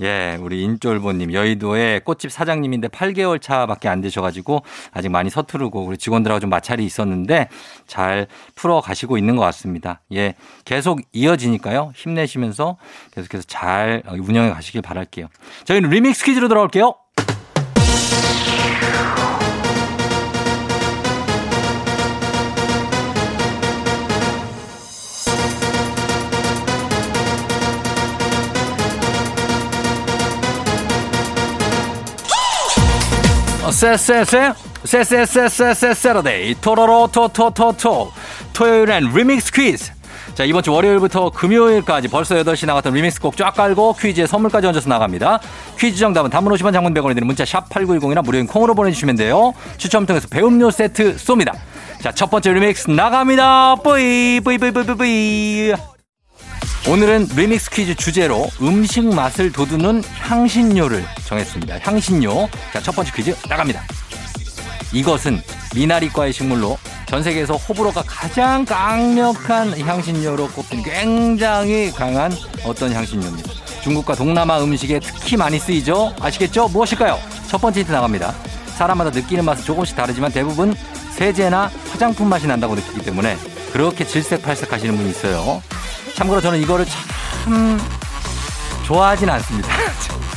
예, 0.00 0.38
우리 0.40 0.62
인쫄보님 0.62 1.32
여의도의 1.32 2.00
꽃집 2.00 2.30
사장님인데 2.30 2.88
8개월 2.88 3.40
차밖에 3.40 3.88
안 3.88 4.00
되셔가지고 4.00 4.62
아직 4.92 5.08
많이 5.08 5.28
서투르고 5.28 5.84
우리 5.84 5.98
직원들하고 5.98 6.40
좀 6.40 6.50
마찰이 6.50 6.84
있었는데 6.84 7.48
잘 7.86 8.28
풀어 8.54 8.80
가시고 8.80 9.18
있는 9.18 9.34
것 9.36 9.42
같습니다. 9.42 10.00
예, 10.12 10.34
계속 10.64 11.00
이어지니까요. 11.12 11.92
힘내시면서 11.94 12.76
계속해서 13.12 13.44
잘 13.48 14.02
운영해 14.06 14.50
가시길 14.50 14.82
바랄게요. 14.82 15.26
저희는 15.64 15.90
리믹스 15.90 16.24
퀴즈로 16.24 16.48
돌아올게요. 16.48 16.94
쎄쎄쎄 33.70 34.52
쎄쎄쎄쎄쎄 34.84 35.94
세러데이 35.94 36.54
토로로 36.60 37.08
토토토토 37.12 38.12
토요일엔 38.52 39.12
리믹스 39.14 39.52
퀴즈 39.52 39.92
자 40.34 40.44
이번 40.44 40.62
주 40.62 40.72
월요일부터 40.72 41.30
금요일까지 41.30 42.08
벌써 42.08 42.36
8시 42.36 42.66
나갔던 42.66 42.94
리믹스 42.94 43.20
곡 43.20 43.36
쫙 43.36 43.52
깔고 43.54 43.94
퀴즈에 43.94 44.26
선물까지 44.26 44.68
얹어서 44.68 44.88
나갑니다 44.88 45.40
퀴즈 45.78 45.98
정답은 45.98 46.30
단문 46.30 46.52
50원 46.54 46.72
장문 46.72 46.94
100원이 46.94 47.14
드는 47.14 47.26
문자 47.26 47.44
샵 47.44 47.68
8910이나 47.68 48.24
무료인 48.24 48.46
콩으로 48.46 48.74
보내주시면 48.74 49.16
돼요 49.16 49.52
추첨 49.76 50.06
통해서 50.06 50.28
배음료 50.28 50.70
세트 50.70 51.16
쏩니다 51.16 51.52
자 52.00 52.12
첫 52.12 52.30
번째 52.30 52.52
리믹스 52.52 52.90
나갑니다 52.90 53.76
뿌이 53.82 54.40
뿌이 54.44 54.58
뿌이 54.58 54.70
뿌이 54.72 54.84
뿌이 54.96 55.97
오늘은 56.88 57.28
리믹스 57.36 57.70
퀴즈 57.70 57.94
주제로 57.96 58.48
음식 58.62 59.04
맛을 59.04 59.52
돋우는 59.52 60.02
향신료를 60.20 61.04
정했습니다. 61.26 61.80
향신료. 61.82 62.48
자, 62.72 62.80
첫 62.80 62.92
번째 62.96 63.12
퀴즈 63.14 63.36
나갑니다. 63.46 63.82
이것은 64.94 65.42
미나리과의 65.74 66.32
식물로 66.32 66.78
전 67.04 67.22
세계에서 67.22 67.56
호불호가 67.56 68.04
가장 68.06 68.64
강력한 68.64 69.78
향신료로 69.78 70.48
꼽힌 70.48 70.82
굉장히 70.82 71.92
강한 71.92 72.32
어떤 72.64 72.90
향신료입니다. 72.94 73.52
중국과 73.82 74.14
동남아 74.14 74.58
음식에 74.62 74.98
특히 74.98 75.36
많이 75.36 75.58
쓰이죠? 75.58 76.14
아시겠죠? 76.18 76.68
무엇일까요? 76.68 77.18
첫 77.48 77.60
번째 77.60 77.80
힌트 77.80 77.92
나갑니다. 77.92 78.32
사람마다 78.78 79.10
느끼는 79.10 79.44
맛은 79.44 79.62
조금씩 79.62 79.94
다르지만 79.94 80.32
대부분 80.32 80.74
세제나 81.10 81.70
화장품 81.90 82.30
맛이 82.30 82.46
난다고 82.46 82.74
느끼기 82.74 83.02
때문에 83.02 83.36
그렇게 83.74 84.06
질색팔색 84.06 84.72
하시는 84.72 84.96
분이 84.96 85.10
있어요. 85.10 85.62
참고로 86.18 86.40
저는 86.40 86.60
이거를 86.60 86.84
참 87.44 87.80
좋아하진 88.84 89.30
않습니다. 89.30 89.68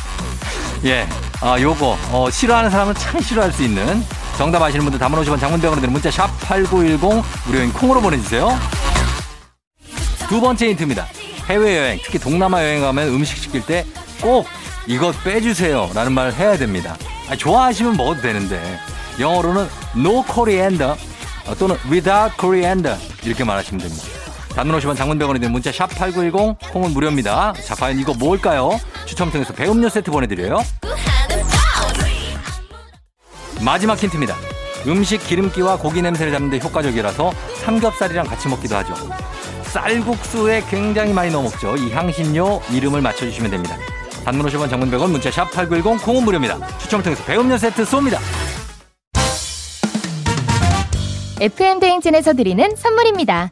예. 0.85 1.07
아, 1.41 1.59
요거, 1.59 1.97
어, 2.11 2.29
싫어하는 2.29 2.69
사람은 2.69 2.93
참 2.95 3.19
싫어할 3.19 3.51
수 3.51 3.63
있는 3.63 4.05
정답 4.37 4.61
아시는 4.61 4.85
분들 4.85 4.99
담은 4.99 5.19
50원 5.23 5.39
장문병원에 5.39 5.81
드는 5.81 5.91
문자 5.91 6.11
샵 6.11 6.27
8910 6.41 7.23
무료인 7.47 7.73
콩으로 7.73 7.99
보내주세요. 7.99 8.57
두 10.29 10.39
번째 10.39 10.69
힌트입니다. 10.69 11.07
해외여행, 11.49 11.99
특히 12.03 12.19
동남아 12.19 12.63
여행 12.63 12.81
가면 12.81 13.07
음식 13.09 13.37
시킬 13.37 13.65
때 13.65 13.85
꼭 14.21 14.47
이것 14.87 15.15
빼주세요 15.23 15.89
라는 15.93 16.13
말을 16.13 16.33
해야 16.35 16.57
됩니다. 16.57 16.95
아, 17.29 17.35
좋아하시면 17.35 17.97
먹어도 17.97 18.21
되는데 18.21 18.79
영어로는 19.19 19.67
no 19.97 20.23
coriander 20.31 20.95
어, 21.47 21.55
또는 21.57 21.75
without 21.89 22.35
coriander 22.39 22.97
이렇게 23.23 23.43
말하시면 23.43 23.81
됩니다. 23.81 24.20
단문 24.55 24.77
50원 24.79 24.95
장문병원에 24.97 25.39
드는 25.39 25.51
문자 25.51 25.71
샵 25.71 25.87
8910 25.95 26.71
콩은 26.71 26.91
무료입니다. 26.91 27.53
자 27.53 27.75
과연 27.75 27.99
이거 27.99 28.13
뭘까요? 28.13 28.79
추첨 29.05 29.31
통해서 29.31 29.53
배음료 29.53 29.89
세트 29.89 30.11
보내드려요. 30.11 30.59
마지막 33.61 33.97
힌트입니다. 34.01 34.35
음식 34.87 35.25
기름기와 35.27 35.77
고기 35.77 36.01
냄새를 36.01 36.31
잡는 36.31 36.49
데 36.49 36.59
효과적이라서 36.59 37.31
삼겹살이랑 37.63 38.25
같이 38.25 38.47
먹기도 38.49 38.75
하죠. 38.77 38.93
쌀국수에 39.63 40.63
굉장히 40.69 41.13
많이 41.13 41.31
넣어 41.31 41.43
먹죠. 41.43 41.75
이 41.77 41.91
향신료 41.91 42.61
이름을 42.71 43.01
맞춰주시면 43.01 43.51
됩니다. 43.51 43.77
단문 44.25 44.45
50원 44.47 44.69
장문 44.69 44.91
100원 44.91 45.11
문자 45.11 45.31
샵 45.31 45.49
8910 45.51 46.03
콩은 46.03 46.25
무료입니다. 46.25 46.57
추첨을 46.79 47.03
통해서 47.03 47.23
배음료 47.23 47.57
세트 47.57 47.83
쏩니다. 47.83 48.17
FM 51.39 51.79
대행진에서 51.79 52.33
드리는 52.33 52.75
선물입니다. 52.75 53.51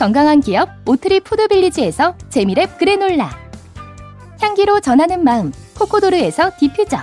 건강한 0.00 0.40
기업 0.40 0.70
오트리 0.86 1.20
푸드빌리지에서 1.20 2.14
재미랩 2.30 2.78
그래놀라 2.78 3.30
향기로 4.40 4.80
전하는 4.80 5.22
마음 5.22 5.52
코코도르에서 5.78 6.52
디퓨저 6.58 6.96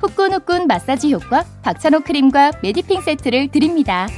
후끈후끈 0.00 0.66
마사지 0.66 1.14
효과 1.14 1.44
박찬호 1.62 2.00
크림과 2.00 2.50
메디핑 2.64 3.02
세트를 3.02 3.52
드립니다. 3.52 4.08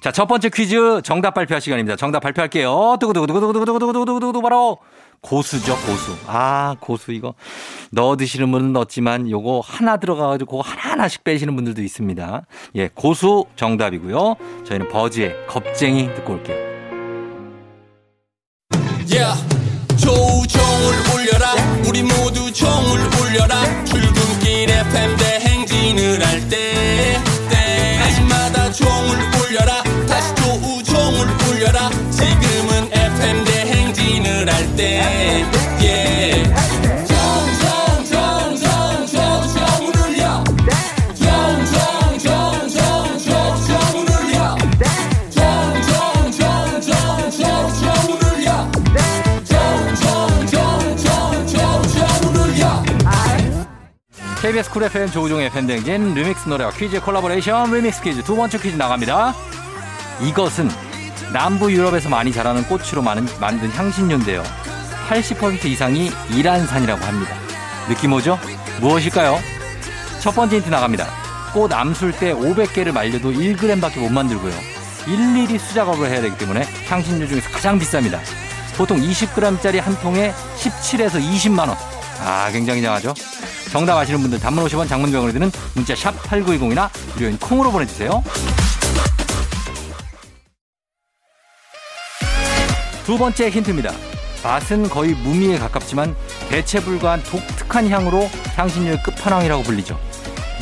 자, 0.00 0.10
첫 0.10 0.24
번째 0.24 0.48
퀴즈 0.48 1.02
정답 1.04 1.34
발표할 1.34 1.60
시간입니다. 1.60 1.96
정답 1.96 2.20
발표할게요. 2.20 2.96
두구두구두구두구두구두구두구두구 2.98 4.40
바로 4.40 4.78
고수죠, 5.22 5.76
고수. 5.86 6.16
아, 6.26 6.76
고수 6.80 7.12
이거 7.12 7.34
넣어 7.92 8.16
드시는 8.16 8.50
분은 8.50 8.72
넣었지만 8.72 9.30
요거 9.30 9.60
하나 9.64 9.96
들어가 9.96 10.26
가지고 10.26 10.58
그거 10.58 10.68
하나하나씩 10.68 11.24
빼시는 11.24 11.54
분들도 11.54 11.80
있습니다. 11.80 12.46
예, 12.74 12.88
고수 12.88 13.46
정답이고요. 13.56 14.36
저희는 14.64 14.88
버즈의 14.88 15.46
겁쟁이 15.46 16.12
듣고 16.14 16.34
올게요. 16.34 16.72
Yeah. 19.08 19.51
KBS 54.52 54.70
쿨 54.70 54.82
FM 54.82 55.10
조우종의 55.10 55.48
팬댕진 55.48 56.12
리믹스 56.12 56.46
노래와 56.46 56.72
퀴즈 56.72 57.00
콜라보레이션 57.00 57.72
리믹스 57.72 58.02
퀴즈 58.02 58.22
두 58.22 58.36
번째 58.36 58.58
퀴즈 58.58 58.76
나갑니다. 58.76 59.34
이것은 60.20 60.68
남부 61.32 61.72
유럽에서 61.72 62.10
많이 62.10 62.30
자라는 62.30 62.64
꽃으로 62.64 63.00
만든 63.00 63.70
향신료인데요. 63.70 64.42
80% 65.08 65.64
이상이 65.64 66.10
이란산이라고 66.36 67.02
합니다. 67.02 67.34
느낌 67.88 68.12
오죠? 68.12 68.38
무엇일까요? 68.82 69.38
첫 70.20 70.32
번째 70.32 70.56
힌트 70.56 70.68
나갑니다. 70.68 71.06
꽃 71.54 71.72
암술대 71.72 72.34
500개를 72.34 72.92
말려도 72.92 73.32
1g밖에 73.32 74.00
못 74.00 74.12
만들고요. 74.12 74.52
일일이 75.06 75.58
수작업을 75.58 76.10
해야 76.10 76.20
되기 76.20 76.36
때문에 76.36 76.66
향신료 76.90 77.26
중에서 77.26 77.48
가장 77.48 77.78
비쌉니다. 77.78 78.20
보통 78.76 79.00
20g짜리 79.00 79.80
한 79.80 79.98
통에 80.00 80.34
17에서 80.58 81.22
20만 81.22 81.60
원. 81.60 81.74
아, 82.20 82.50
굉장히 82.52 82.82
장하죠? 82.82 83.14
정답 83.72 83.96
아시는 83.96 84.20
분들 84.20 84.38
단문 84.38 84.66
50원 84.66 84.86
장문 84.86 85.10
병원에 85.10 85.32
드는 85.32 85.50
문자 85.74 85.96
샵 85.96 86.14
8910이나 86.24 86.90
무료인 87.14 87.38
콩으로 87.38 87.72
보내주세요. 87.72 88.22
두 93.06 93.16
번째 93.16 93.48
힌트입니다. 93.48 93.94
맛은 94.44 94.90
거의 94.90 95.14
무미에 95.14 95.58
가깝지만 95.58 96.14
대체 96.50 96.80
불가한 96.80 97.22
독특한 97.22 97.88
향으로 97.88 98.28
향신료의 98.56 99.02
끝판왕이라고 99.04 99.62
불리죠. 99.62 99.98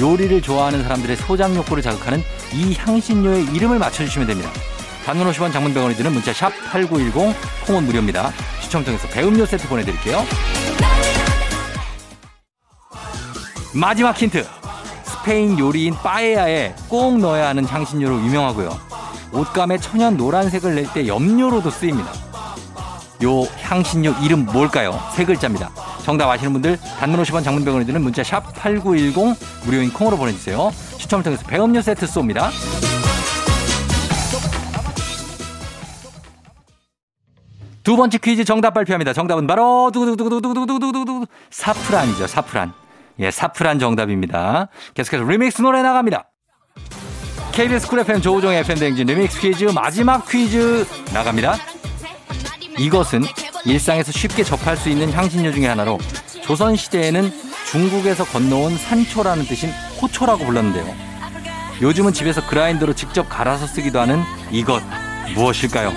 요리를 0.00 0.40
좋아하는 0.40 0.84
사람들의 0.84 1.16
소장 1.16 1.56
욕구를 1.56 1.82
자극하는 1.82 2.22
이 2.54 2.76
향신료의 2.76 3.46
이름을 3.46 3.80
맞춰주시면 3.80 4.28
됩니다. 4.28 4.52
단문 5.04 5.28
50원 5.32 5.52
장문병원이 5.52 5.96
드는 5.96 6.12
문자 6.12 6.32
샵 6.32 6.52
8910 6.70 7.34
콩은 7.66 7.86
무료입니다. 7.86 8.32
추첨 8.62 8.84
통해서 8.84 9.08
배음료 9.08 9.44
세트 9.44 9.66
보내드릴게요. 9.66 10.24
마지막 13.72 14.16
힌트. 14.16 14.46
스페인 15.04 15.58
요리인 15.58 15.94
빠에야에 15.94 16.74
꼭 16.88 17.18
넣어야 17.18 17.48
하는 17.48 17.64
향신료로 17.66 18.16
유명하고요. 18.20 18.70
옷감에 19.32 19.78
천연 19.78 20.16
노란색을 20.16 20.74
낼 20.74 20.86
때 20.92 21.06
염료로도 21.06 21.70
쓰입니다. 21.70 22.10
요 23.22 23.42
향신료 23.62 24.14
이름 24.22 24.46
뭘까요? 24.46 24.98
세 25.14 25.24
글자입니다. 25.24 25.70
정답 26.02 26.30
아시는 26.30 26.52
분들 26.54 26.78
단문 26.98 27.22
50원 27.22 27.44
장문병원에 27.44 27.84
드는 27.84 28.02
문자 28.02 28.24
샵 28.24 28.52
8910 28.54 29.36
무료인 29.66 29.92
콩으로 29.92 30.16
보내주세요. 30.16 30.72
추첨을 30.98 31.22
통해서 31.22 31.44
배음료 31.46 31.80
세트 31.82 32.06
쏩니다. 32.06 32.50
두 37.82 37.96
번째 37.96 38.18
퀴즈 38.18 38.44
정답 38.44 38.74
발표합니다. 38.74 39.12
정답은 39.12 39.46
바로 39.46 39.90
두구두구두구두구두구두구두구 39.92 41.26
사프란이죠. 41.50 42.26
사프란. 42.26 42.72
예, 43.20 43.30
사프란 43.30 43.78
정답입니다. 43.78 44.68
계속해서 44.94 45.24
리믹스 45.24 45.60
노래 45.62 45.82
나갑니다. 45.82 46.30
KBS 47.52 47.86
Cool 47.88 47.98
FM 48.00 48.22
조우종 48.22 48.52
FM 48.52 48.78
대행진 48.78 49.06
리믹스 49.06 49.40
퀴즈 49.40 49.64
마지막 49.66 50.26
퀴즈 50.28 50.86
나갑니다. 51.12 51.56
이것은 52.78 53.22
일상에서 53.66 54.10
쉽게 54.10 54.42
접할 54.42 54.76
수 54.76 54.88
있는 54.88 55.12
향신료 55.12 55.52
중에 55.52 55.66
하나로 55.66 55.98
조선시대에는 56.42 57.30
중국에서 57.70 58.24
건너온 58.24 58.76
산초라는 58.78 59.44
뜻인 59.44 59.70
호초라고 60.00 60.44
불렀는데요. 60.46 60.86
요즘은 61.82 62.14
집에서 62.14 62.46
그라인더로 62.46 62.94
직접 62.94 63.28
갈아서 63.28 63.66
쓰기도 63.66 64.00
하는 64.00 64.22
이것 64.50 64.82
무엇일까요? 65.34 65.92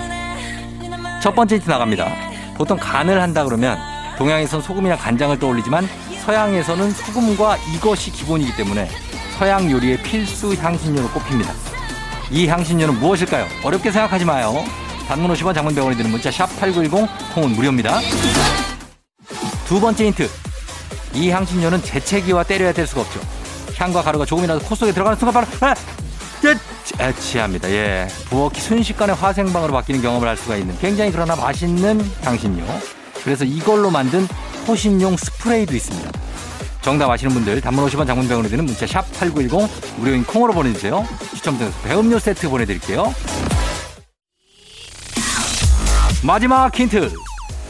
첫 1.22 1.34
번째 1.34 1.56
힌트 1.56 1.70
나갑니다. 1.70 2.06
보통 2.56 2.76
간을 2.78 3.20
한다 3.22 3.44
그러면 3.44 3.78
동양에선 4.18 4.60
소금이나 4.60 4.96
간장을 4.96 5.38
떠올리지만 5.38 5.88
서양에서는 6.24 6.90
소금과 6.90 7.58
이것이 7.74 8.10
기본이기 8.10 8.56
때문에 8.56 8.88
서양 9.38 9.70
요리의 9.70 10.02
필수 10.02 10.54
향신료로 10.54 11.08
꼽힙니다. 11.10 11.52
이 12.30 12.46
향신료는 12.46 12.98
무엇일까요? 12.98 13.46
어렵게 13.62 13.90
생각하지 13.90 14.24
마요. 14.24 14.64
단문 15.06 15.30
50원 15.34 15.54
장문병원이 15.54 15.96
드는 15.96 16.10
문자 16.10 16.30
샵 16.30 16.46
8910 16.58 17.06
콩은 17.34 17.50
무료입니다. 17.50 18.00
두 19.66 19.80
번째 19.80 20.06
힌트. 20.06 20.30
이 21.12 21.30
향신료는 21.30 21.82
재채기와 21.82 22.42
때려야 22.44 22.72
될 22.72 22.86
수가 22.86 23.02
없죠. 23.02 23.20
향과 23.76 24.02
가루가 24.02 24.24
조금이라도 24.24 24.64
코 24.64 24.74
속에 24.74 24.92
들어가는 24.92 25.18
순간 25.18 25.34
바로 25.34 25.46
아! 25.60 25.74
끝! 26.40 26.58
애취합니다. 27.00 27.70
예. 27.70 28.08
부엌이 28.30 28.60
순식간에 28.60 29.12
화생방으로 29.12 29.72
바뀌는 29.72 30.00
경험을 30.00 30.28
할 30.28 30.36
수가 30.36 30.56
있는 30.56 30.76
굉장히 30.78 31.12
그러나 31.12 31.36
맛있는 31.36 32.00
향신료. 32.22 32.64
그래서 33.22 33.44
이걸로 33.44 33.90
만든 33.90 34.26
호신용 34.66 35.16
스프레이도 35.16 35.74
있습니다. 35.74 36.10
정답 36.82 37.10
아시는 37.10 37.32
분들 37.32 37.60
단문 37.60 37.86
50원 37.86 38.06
장문병원에 38.06 38.48
드는 38.48 38.66
문자 38.66 38.86
샵 38.86 39.10
8910 39.14 39.96
무료인 39.96 40.24
콩으로 40.24 40.52
보내주세요. 40.52 41.06
추첨 41.34 41.56
통해서 41.56 41.76
배음료 41.82 42.18
세트 42.18 42.48
보내드릴게요. 42.48 43.14
마지막 46.22 46.74
힌트. 46.74 47.12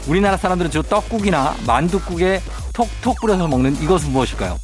우리나라 0.06 0.36
사람들은 0.36 0.70
주로 0.70 0.82
떡국이나 0.82 1.54
만두국에 1.66 2.42
톡톡 2.72 3.20
뿌려서 3.20 3.48
먹는 3.48 3.80
이것은 3.82 4.12
무엇일까요? 4.12 4.58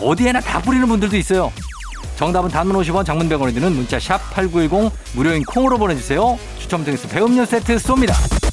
어디에나 0.00 0.40
다 0.40 0.60
뿌리는 0.60 0.86
분들도 0.86 1.16
있어요. 1.16 1.52
정답은 2.16 2.50
단문 2.50 2.76
50원 2.76 3.04
장문 3.04 3.28
100원이 3.28 3.54
드는 3.54 3.74
문자 3.74 3.98
샵 3.98 4.18
8910 4.32 4.92
무료인 5.14 5.44
콩으로 5.44 5.78
보내주세요. 5.78 6.38
추첨 6.58 6.84
통해서 6.84 7.08
배음료 7.08 7.44
세트 7.44 7.76
쏩니다. 7.76 8.43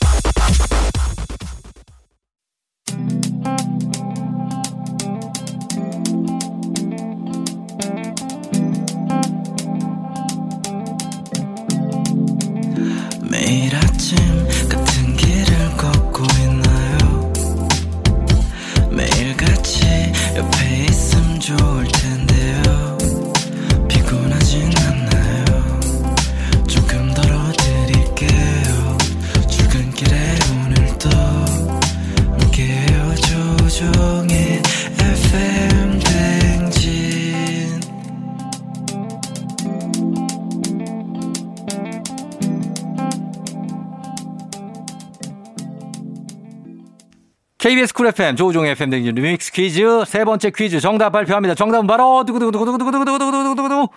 KBS 47.62 47.94
Cool 47.94 48.08
FM 48.08 48.38
조우종의 48.38 48.72
FM 48.72 48.90
댕진 48.90 49.14
리믹스 49.14 49.52
퀴즈 49.52 50.04
세 50.08 50.26
번째 50.26 50.50
퀴즈 50.50 50.80
정답 50.80 51.12
발표합니다. 51.12 51.54
정답은 51.54 51.86
바로 51.86 52.24
두구두구두구두구두구두구두구두구 52.26 53.88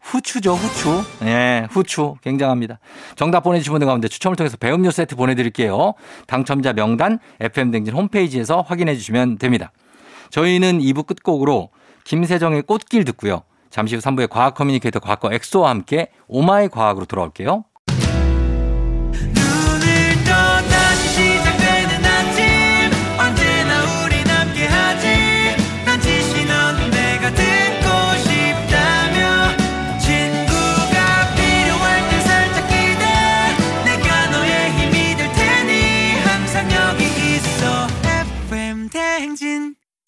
후추죠 0.00 0.54
후추. 0.54 1.04
예, 1.24 1.66
후추 1.70 2.14
굉장합니다. 2.22 2.78
정답 3.14 3.40
보내주신 3.42 3.70
분들 3.70 3.86
가운데 3.86 4.08
추첨을 4.08 4.34
통해서 4.36 4.56
배 4.56 4.67
음료 4.67 4.90
세트 4.90 5.14
보내드릴게요. 5.16 5.92
당첨자 6.26 6.72
명단 6.72 7.18
FM 7.38 7.70
댕진 7.70 7.92
홈페이지에서 7.92 8.62
확인해 8.62 8.94
주시면 8.94 9.36
됩니다. 9.36 9.72
저희는 10.30 10.78
2부 10.78 11.06
끝곡으로 11.06 11.68
김세정의 12.04 12.62
꽃길 12.62 13.04
듣고요. 13.04 13.42
잠시 13.68 13.94
후 13.94 14.00
3부의 14.00 14.30
과학 14.30 14.54
communicator 14.54 15.00
과커 15.00 15.30
엑소와 15.30 15.68
함께 15.68 16.08
oh 16.28 16.48
my 16.48 16.68
과학으로 16.68 17.04
돌아올게요. 17.04 17.64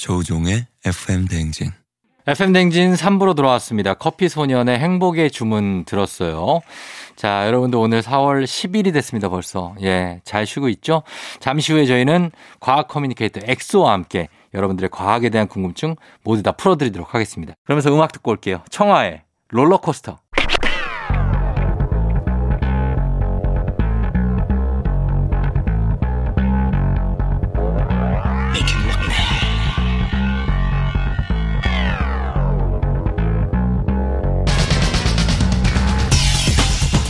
조우종의 0.04 0.66
FM 0.84 1.28
대행진 1.28 1.70
FM 2.26 2.52
댕진 2.52 2.92
3부로 2.92 3.34
돌아왔습니다. 3.34 3.94
커피 3.94 4.28
소년의 4.28 4.78
행복의 4.78 5.30
주문 5.30 5.86
들었어요. 5.86 6.60
자, 7.16 7.46
여러분들 7.46 7.78
오늘 7.78 8.02
4월 8.02 8.44
10일이 8.44 8.92
됐습니다, 8.92 9.30
벌써. 9.30 9.74
예, 9.82 10.20
잘 10.24 10.44
쉬고 10.46 10.68
있죠? 10.70 11.02
잠시 11.40 11.72
후에 11.72 11.86
저희는 11.86 12.32
과학 12.60 12.88
communicator 12.88 13.40
엑소와 13.44 13.92
함께 13.92 14.28
여러분들의 14.52 14.90
과학에 14.90 15.30
대한 15.30 15.48
궁금증 15.48 15.96
모두 16.22 16.42
다 16.42 16.52
풀어드리도록 16.52 17.14
하겠습니다. 17.14 17.54
그러면서 17.64 17.94
음악 17.94 18.12
듣고 18.12 18.30
올게요. 18.30 18.62
청하의 18.70 19.22
롤러코스터. 19.48 20.18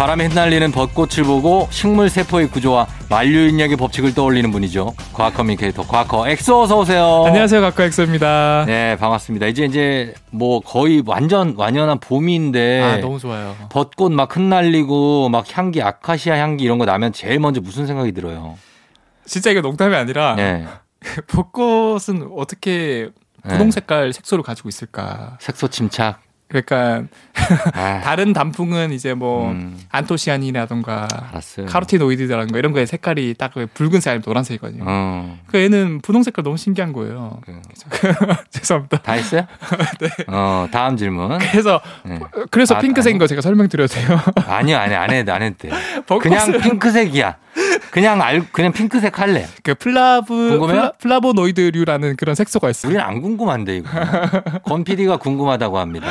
바람에 0.00 0.28
흩날리는 0.28 0.72
벚꽃을 0.72 1.24
보고 1.26 1.68
식물 1.70 2.08
세포의 2.08 2.48
구조와 2.48 2.86
만유인력의 3.10 3.76
법칙을 3.76 4.14
떠올리는 4.14 4.50
분이죠. 4.50 4.94
과학 5.12 5.34
communicator 5.34 5.86
과커 5.86 6.26
엑소 6.26 6.62
어서 6.62 6.78
오세요. 6.78 7.24
안녕하세요, 7.26 7.60
과커 7.60 7.84
엑소입니다. 7.84 8.64
네, 8.66 8.96
반갑습니다. 8.96 9.48
이제 9.48 9.66
이제 9.66 10.14
뭐 10.30 10.60
거의 10.60 11.02
완전 11.04 11.52
완연한 11.54 12.00
봄인데 12.00 12.80
아, 12.80 12.96
너무 12.96 13.18
좋아요. 13.18 13.54
벚꽃 13.68 14.10
막 14.10 14.34
흩날리고 14.34 15.28
막 15.28 15.44
향기 15.54 15.82
아카시아 15.82 16.38
향기 16.38 16.64
이런 16.64 16.78
거 16.78 16.86
나면 16.86 17.12
제일 17.12 17.38
먼저 17.38 17.60
무슨 17.60 17.86
생각이 17.86 18.12
들어요? 18.12 18.56
진짜 19.26 19.50
이거 19.50 19.60
농담이 19.60 19.94
아니라 19.94 20.34
네. 20.34 20.66
벚꽃은 21.28 22.30
어떻게 22.38 23.10
분홍 23.42 23.70
색깔 23.70 24.14
색소를 24.14 24.44
가지고 24.44 24.70
있을까? 24.70 25.36
색소 25.40 25.68
침착. 25.68 26.22
그러니까 26.50 27.04
아, 27.74 28.00
다른 28.02 28.32
단풍은 28.32 28.92
이제 28.92 29.14
뭐 29.14 29.52
음, 29.52 29.78
안토시아닌이라던가 29.90 31.06
알았어요. 31.30 31.66
거 32.48 32.58
이런 32.58 32.72
거에 32.72 32.86
색깔이 32.86 33.34
딱 33.38 33.52
붉은색 33.72 34.10
아니면 34.10 34.22
노란색이거든요. 34.26 34.84
어, 34.86 35.38
그 35.46 35.58
애는 35.58 36.00
분홍 36.02 36.24
색깔 36.24 36.42
너무 36.42 36.56
신기한 36.56 36.92
거예요. 36.92 37.40
그, 37.42 37.60
죄송합니다. 38.50 38.98
다 38.98 39.12
했어요? 39.12 39.46
어, 40.26 40.66
다음 40.72 40.96
질문. 40.96 41.38
그래서 41.38 41.80
네. 42.04 42.18
그래서 42.50 42.74
아, 42.74 42.80
핑크색인 42.80 43.18
거 43.18 43.28
제가 43.28 43.40
설명드려도 43.40 43.94
돼요. 43.94 44.18
아니요, 44.46 44.76
아니, 44.76 44.94
안 44.94 45.10
해도, 45.10 45.32
안 45.32 45.42
해도 45.42 45.56
돼. 45.56 45.70
그냥 46.20 46.50
핑크색이야. 46.60 47.36
그냥 47.90 48.20
알, 48.22 48.46
그냥 48.52 48.72
핑크색 48.72 49.18
할래. 49.20 49.46
그 49.62 49.74
플라브 49.74 50.58
궁금해요? 50.58 50.92
플라, 50.98 51.20
보노이드류라는 51.20 52.16
그런 52.16 52.34
색소가 52.34 52.70
있어요. 52.70 52.90
우리는 52.90 53.04
안 53.04 53.20
궁금한데, 53.20 53.76
이거. 53.78 53.88
권 54.64 54.84
PD가 54.84 55.16
궁금하다고 55.18 55.78
합니다. 55.78 56.06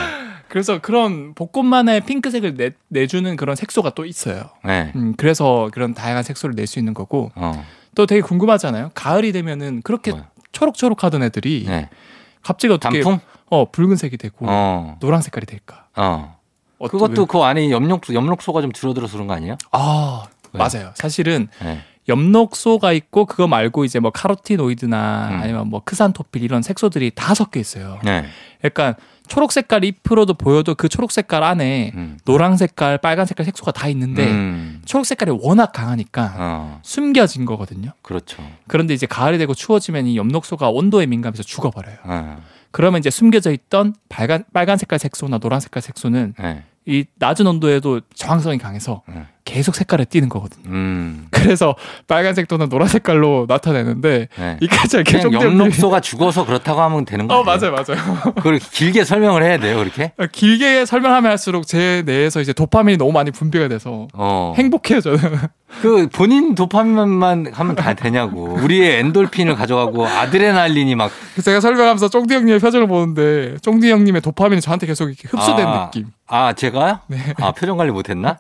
그래서 0.47 0.79
그런 0.79 1.34
벚꽃만의 1.36 2.01
핑크색을 2.01 2.55
내, 2.55 2.71
내주는 2.88 3.36
그런 3.36 3.55
색소가 3.55 3.91
또 3.91 4.05
있어요. 4.05 4.43
네. 4.65 4.91
음, 4.95 5.13
그래서 5.15 5.69
그런 5.71 5.93
다양한 5.93 6.23
색소를 6.23 6.55
낼 6.55 6.65
수 6.65 6.79
있는 6.79 6.93
거고 6.95 7.32
어, 7.36 7.63
또 7.95 8.05
되게 8.08 8.21
궁금하잖아요. 8.21 8.89
가을이 8.95 9.32
되면은 9.32 9.82
그렇게 9.84 10.10
뭐야? 10.12 10.27
초록초록하던 10.51 11.21
애들이 11.21 11.65
네. 11.67 11.89
갑자기 12.41 12.73
어떻게 12.73 13.01
단풍? 13.01 13.19
어 13.51 13.69
붉은색이 13.71 14.17
되고 14.17 14.45
어, 14.49 14.97
노란 14.99 15.21
색깔이 15.21 15.45
될까? 15.45 15.86
어. 15.95 16.38
그것도 16.79 17.21
왜- 17.21 17.27
그 17.29 17.39
안에 17.39 17.69
엽록소, 17.69 18.13
엽록소가 18.15 18.62
좀 18.62 18.71
줄어들어서 18.71 19.13
그런 19.13 19.27
거 19.27 19.34
아니에요? 19.36 19.55
아 19.71 20.23
왜? 20.25 20.38
맞아요. 20.51 20.91
사실은 20.95 21.47
네. 21.62 21.81
엽록소가 22.09 22.91
있고 22.93 23.25
그거 23.25 23.47
말고 23.47 23.85
이제 23.85 23.99
뭐 23.99 24.12
카로티노이드나 24.12 25.29
음. 25.31 25.39
아니면 25.41 25.69
뭐 25.69 25.81
크산토필 25.83 26.43
이런 26.43 26.62
색소들이 26.62 27.12
다 27.12 27.33
섞여 27.33 27.59
있어요. 27.59 27.99
네. 28.03 28.25
약간 28.63 28.95
초록 29.27 29.51
색깔 29.51 29.85
잎으로도 29.85 30.33
보여도 30.33 30.73
그 30.73 30.89
초록 30.89 31.12
색깔 31.12 31.43
안에 31.43 31.91
음. 31.93 32.17
노란 32.25 32.57
색깔, 32.57 32.97
빨간 32.97 33.27
색깔 33.27 33.45
색소가 33.45 33.71
다 33.71 33.88
있는데 33.89 34.27
음. 34.27 34.81
초록 34.85 35.05
색깔이 35.05 35.38
워낙 35.39 35.71
강하니까 35.71 36.33
어, 36.35 36.79
숨겨진 36.81 37.45
거거든요. 37.45 37.91
그렇죠. 38.01 38.43
그런데 38.67 38.95
이제 38.95 39.05
가을이 39.05 39.38
되고 39.38 39.53
추워지면 39.53 40.07
이 40.07 40.17
엽록소가 40.17 40.69
온도에 40.69 41.05
민감해서 41.05 41.43
죽어버려요. 41.43 41.97
어, 42.03 42.41
그러면 42.71 42.99
이제 42.99 43.12
숨겨져 43.12 43.51
있던 43.51 43.93
빨간 44.09 44.43
빨간 44.51 44.79
색깔 44.79 44.97
색소나 44.97 45.38
노란 45.38 45.59
색깔 45.59 45.83
색소는 45.83 46.33
네. 46.39 46.63
이 46.88 47.05
낮은 47.19 47.45
온도에도 47.45 48.01
저항성이 48.15 48.57
강해서 48.57 49.03
네. 49.07 49.27
계속 49.49 49.73
색깔을 49.73 50.05
띠는 50.05 50.29
거거든요. 50.29 50.63
음. 50.67 51.27
그래서 51.31 51.73
빨간색 52.07 52.47
또는 52.47 52.69
노란 52.69 52.88
색깔로 52.88 53.45
나타내는데 53.49 54.27
네. 54.38 54.57
이까지 54.62 54.97
이렇게 54.97 55.19
그냥 55.19 55.41
좀 55.41 55.59
엽록소가 55.59 56.01
죽어서 56.01 56.45
그렇다고 56.45 56.81
하면 56.81 57.03
되는 57.05 57.27
거 57.27 57.39
어? 57.39 57.43
맞아요 57.43 57.71
맞아요. 57.71 58.33
그걸 58.35 58.59
길게 58.59 59.03
설명을 59.05 59.43
해야 59.43 59.57
돼요, 59.57 59.77
그렇게? 59.77 60.12
길게 60.31 60.85
설명하면 60.85 61.31
할수록 61.31 61.65
제 61.65 62.03
뇌에서 62.05 62.41
이제 62.41 62.53
도파민이 62.53 62.97
너무 62.97 63.12
많이 63.12 63.31
분비가 63.31 63.67
돼서 63.69 64.07
어. 64.13 64.53
행복해요 64.55 65.01
저는. 65.01 65.19
그 65.81 66.07
본인 66.12 66.55
도파민만 66.55 67.51
하면 67.53 67.75
다 67.75 67.93
되냐고. 67.93 68.53
우리의 68.63 68.99
엔돌핀을 68.99 69.55
가져가고 69.55 70.05
아드레날린이 70.05 70.95
막 70.95 71.12
제가 71.43 71.59
설명하면서 71.59 72.09
쫑디 72.09 72.33
형님의 72.33 72.59
표정을 72.59 72.88
보는데 72.88 73.55
쫑디 73.62 73.89
형님의 73.89 74.21
도파민이 74.21 74.62
저한테 74.62 74.88
계속 74.88 75.09
흡수된 75.09 75.67
아, 75.67 75.85
느낌. 75.85 76.07
아, 76.27 76.53
제가요? 76.53 76.99
네. 77.07 77.17
아, 77.38 77.51
표정 77.51 77.77
관리 77.77 77.91
못 77.91 78.09
했나? 78.09 78.35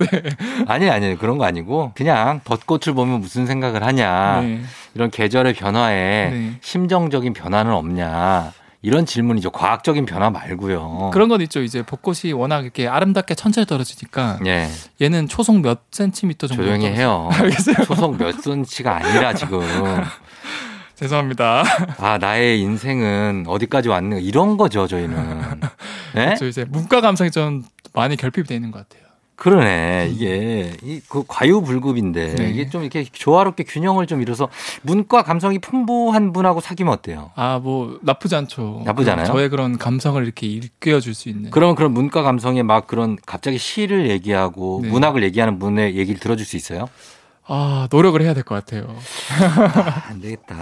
아니, 0.67 0.89
아니, 0.89 0.98
그런 1.17 1.37
거 1.37 1.45
아니고 1.45 1.91
그냥 1.95 2.41
벚꽃을 2.43 2.93
보면 2.95 3.19
무슨 3.21 3.45
생각을 3.45 3.83
하냐. 3.83 4.41
네. 4.41 4.61
이런 4.95 5.09
계절의 5.11 5.53
변화에 5.53 6.29
네. 6.29 6.53
심정적인 6.61 7.33
변화는 7.33 7.71
없냐. 7.73 8.53
이런 8.81 9.05
질문이죠. 9.05 9.49
과학적인 9.51 10.05
변화 10.05 10.29
말고요. 10.29 11.09
그런 11.11 11.27
건 11.27 11.41
있죠. 11.41 11.61
이제 11.61 11.83
벚꽃이 11.83 12.31
워낙 12.31 12.63
이렇게 12.63 12.87
아름답게 12.87 13.35
천천히 13.35 13.67
떨어지니까 13.67 14.39
예. 14.45 14.69
얘는 15.01 15.27
초속 15.27 15.59
몇 15.59 15.81
센티미터 15.91 16.47
정도 16.47 16.63
조용히. 16.63 16.85
해요. 16.87 17.29
알겠어요. 17.33 17.75
초속 17.85 18.17
몇 18.17 18.41
센치가 18.41 18.95
아니라 18.95 19.33
지금. 19.33 19.59
죄송합니다. 20.95 21.63
아, 21.99 22.17
나의 22.17 22.61
인생은 22.61 23.45
어디까지 23.47 23.87
왔는가. 23.89 24.17
이런 24.21 24.57
거죠, 24.57 24.85
저희는. 24.87 25.61
예? 26.17 26.35
저 26.37 26.45
이제 26.47 26.65
문과 26.65 26.99
감성이 27.01 27.31
좀 27.31 27.63
많이 27.93 28.15
결핍이 28.17 28.45
돼 28.47 28.55
있는 28.55 28.71
것 28.71 28.87
같아요. 28.87 29.08
그러네. 29.39 30.09
이게 30.13 30.73
이그 30.83 31.23
과유불급인데 31.27 32.35
네. 32.35 32.49
이게 32.49 32.69
좀 32.69 32.81
이렇게 32.81 33.05
조화롭게 33.05 33.63
균형을 33.63 34.05
좀 34.05 34.21
이뤄서 34.21 34.49
문과 34.81 35.23
감성이 35.23 35.59
풍부한 35.59 36.33
분하고 36.33 36.59
사귀면 36.59 36.91
어때요? 36.93 37.31
아, 37.35 37.59
뭐 37.59 37.97
나쁘지 38.01 38.35
않죠. 38.35 38.81
나쁘지 38.85 39.09
않아요? 39.11 39.25
저의 39.25 39.47
그런 39.49 39.77
감성을 39.77 40.21
이렇게 40.21 40.45
일깨워 40.45 40.99
줄 40.99 41.13
수 41.13 41.29
있는. 41.29 41.51
그러면 41.51 41.75
그런 41.75 41.91
문과 41.93 42.21
감성에 42.21 42.63
막 42.63 42.85
그런 42.85 43.17
갑자기 43.25 43.57
시를 43.57 44.09
얘기하고 44.09 44.81
네. 44.83 44.89
문학을 44.89 45.23
얘기하는 45.23 45.57
분의 45.57 45.95
얘기를 45.95 46.19
들어줄 46.19 46.45
수 46.45 46.55
있어요? 46.57 46.87
아, 47.51 47.87
노력을 47.91 48.21
해야 48.21 48.33
될 48.35 48.43
것 48.43 48.53
같아요. 48.63 48.95
아, 49.41 50.03
안 50.09 50.21
되겠다. 50.21 50.55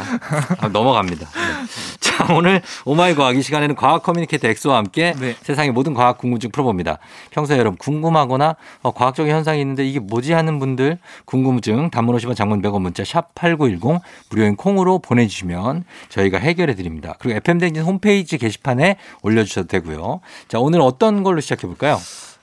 아, 0.60 0.68
넘어갑니다. 0.70 1.26
네. 1.26 1.68
자, 2.00 2.34
오늘 2.34 2.62
oh 2.86 3.00
my 3.00 3.14
과학 3.14 3.36
이 3.36 3.42
시간에는 3.42 3.76
과학 3.76 4.04
communicator 4.04 4.48
엑소와 4.48 4.78
함께 4.78 5.14
네. 5.20 5.36
세상의 5.44 5.72
모든 5.72 5.94
과학 5.94 6.18
궁금증 6.18 6.50
풀어봅니다. 6.50 6.98
평소에 7.32 7.58
여러분 7.58 7.78
궁금하거나 7.78 8.56
어, 8.84 8.92
과학적인 8.92 9.34
현상이 9.34 9.60
있는데 9.60 9.86
이게 9.86 10.00
뭐지 10.00 10.32
하는 10.32 10.60
분들 10.60 10.98
궁금증 11.26 11.90
단문 11.90 12.16
50원 12.16 12.36
장문 12.38 12.62
100원 12.62 12.82
문자 12.82 13.04
샵 13.04 13.36
8910 13.36 14.02
무료인 14.30 14.56
콩으로 14.56 15.00
보내주시면 15.00 15.84
저희가 16.08 16.38
해결해 16.40 16.74
드립니다. 16.76 17.16
그리고 17.20 17.38
FM댕진 17.38 17.84
홈페이지 17.84 18.38
게시판에 18.38 18.96
올려주셔도 19.24 19.68
되고요. 19.68 20.22
자, 20.48 20.60
오늘 20.60 20.80
어떤 20.80 21.24
걸로 21.24 21.42
시작해 21.42 21.68
볼까요? 21.68 22.00